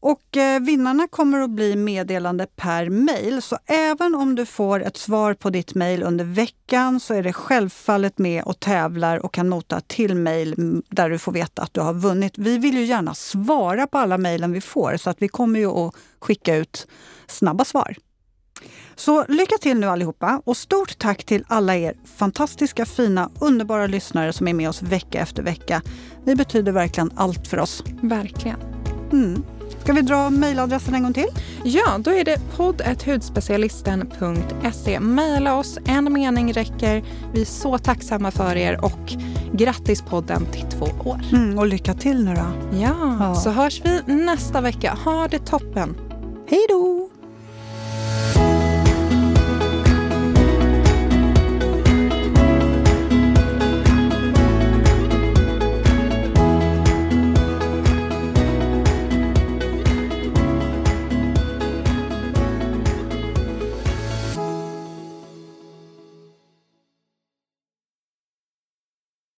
Och 0.00 0.36
eh, 0.36 0.60
vinnarna 0.60 1.08
kommer 1.08 1.40
att 1.40 1.50
bli 1.50 1.76
meddelande 1.76 2.46
per 2.56 2.90
mejl. 2.90 3.42
Så 3.42 3.58
även 3.66 4.14
om 4.14 4.34
du 4.34 4.46
får 4.46 4.82
ett 4.82 4.96
svar 4.96 5.34
på 5.34 5.50
ditt 5.50 5.74
mejl 5.74 6.02
under 6.02 6.24
veckan 6.24 7.00
så 7.00 7.14
är 7.14 7.22
det 7.22 7.32
självfallet 7.32 8.18
med 8.18 8.44
och 8.44 8.60
tävlar 8.60 9.24
och 9.24 9.34
kan 9.34 9.48
mota 9.48 9.80
till 9.80 10.14
mejl 10.14 10.54
mm, 10.58 10.82
där 10.88 11.10
du 11.10 11.18
får 11.18 11.32
veta 11.32 11.62
att 11.62 11.74
du 11.74 11.80
har 11.80 11.94
vunnit. 11.94 12.38
Vi 12.38 12.58
vill 12.58 12.78
ju 12.78 12.84
gärna 12.84 13.14
svara 13.14 13.86
på 13.86 13.98
alla 13.98 14.18
mejlen 14.18 14.52
vi 14.52 14.60
får 14.60 14.96
så 14.96 15.10
att 15.10 15.22
vi 15.22 15.28
kommer 15.28 15.60
ju 15.60 15.66
att 15.66 15.94
skicka 16.20 16.56
ut 16.56 16.86
snabba 17.26 17.64
svar. 17.64 17.96
Så 18.96 19.24
lycka 19.28 19.58
till 19.60 19.78
nu 19.78 19.86
allihopa 19.86 20.42
och 20.44 20.56
stort 20.56 20.98
tack 20.98 21.24
till 21.24 21.44
alla 21.48 21.76
er 21.76 21.94
fantastiska, 22.18 22.86
fina, 22.86 23.30
underbara 23.40 23.86
lyssnare 23.86 24.32
som 24.32 24.48
är 24.48 24.54
med 24.54 24.68
oss 24.68 24.82
vecka 24.82 25.20
efter 25.20 25.42
vecka. 25.42 25.82
Ni 26.24 26.34
betyder 26.34 26.72
verkligen 26.72 27.10
allt 27.16 27.46
för 27.46 27.58
oss. 27.58 27.82
Verkligen. 28.02 28.60
Mm. 29.12 29.55
Ska 29.86 29.92
vi 29.92 30.02
dra 30.02 30.30
mejladressen 30.30 30.94
en 30.94 31.02
gång 31.02 31.12
till? 31.12 31.26
Ja, 31.64 31.98
då 31.98 32.10
är 32.10 32.24
det 32.24 32.38
podd.hudspecialisten.se. 32.56 35.00
Maila 35.00 35.54
oss, 35.58 35.78
en 35.86 36.12
mening 36.12 36.52
räcker. 36.52 37.04
Vi 37.32 37.40
är 37.40 37.44
så 37.44 37.78
tacksamma 37.78 38.30
för 38.30 38.56
er 38.56 38.84
och 38.84 39.12
grattis 39.52 40.02
podden 40.02 40.46
till 40.46 40.62
två 40.62 40.86
år. 41.10 41.20
Mm, 41.32 41.58
och 41.58 41.66
lycka 41.66 41.94
till 41.94 42.24
nu 42.24 42.34
då. 42.34 42.76
Ja, 42.78 43.16
Ja. 43.20 43.34
så 43.34 43.50
hörs 43.50 43.82
vi 43.84 44.00
nästa 44.14 44.60
vecka. 44.60 44.98
Ha 45.04 45.28
det 45.30 45.38
toppen! 45.38 45.96
Hej 46.48 46.66
då! 46.68 47.05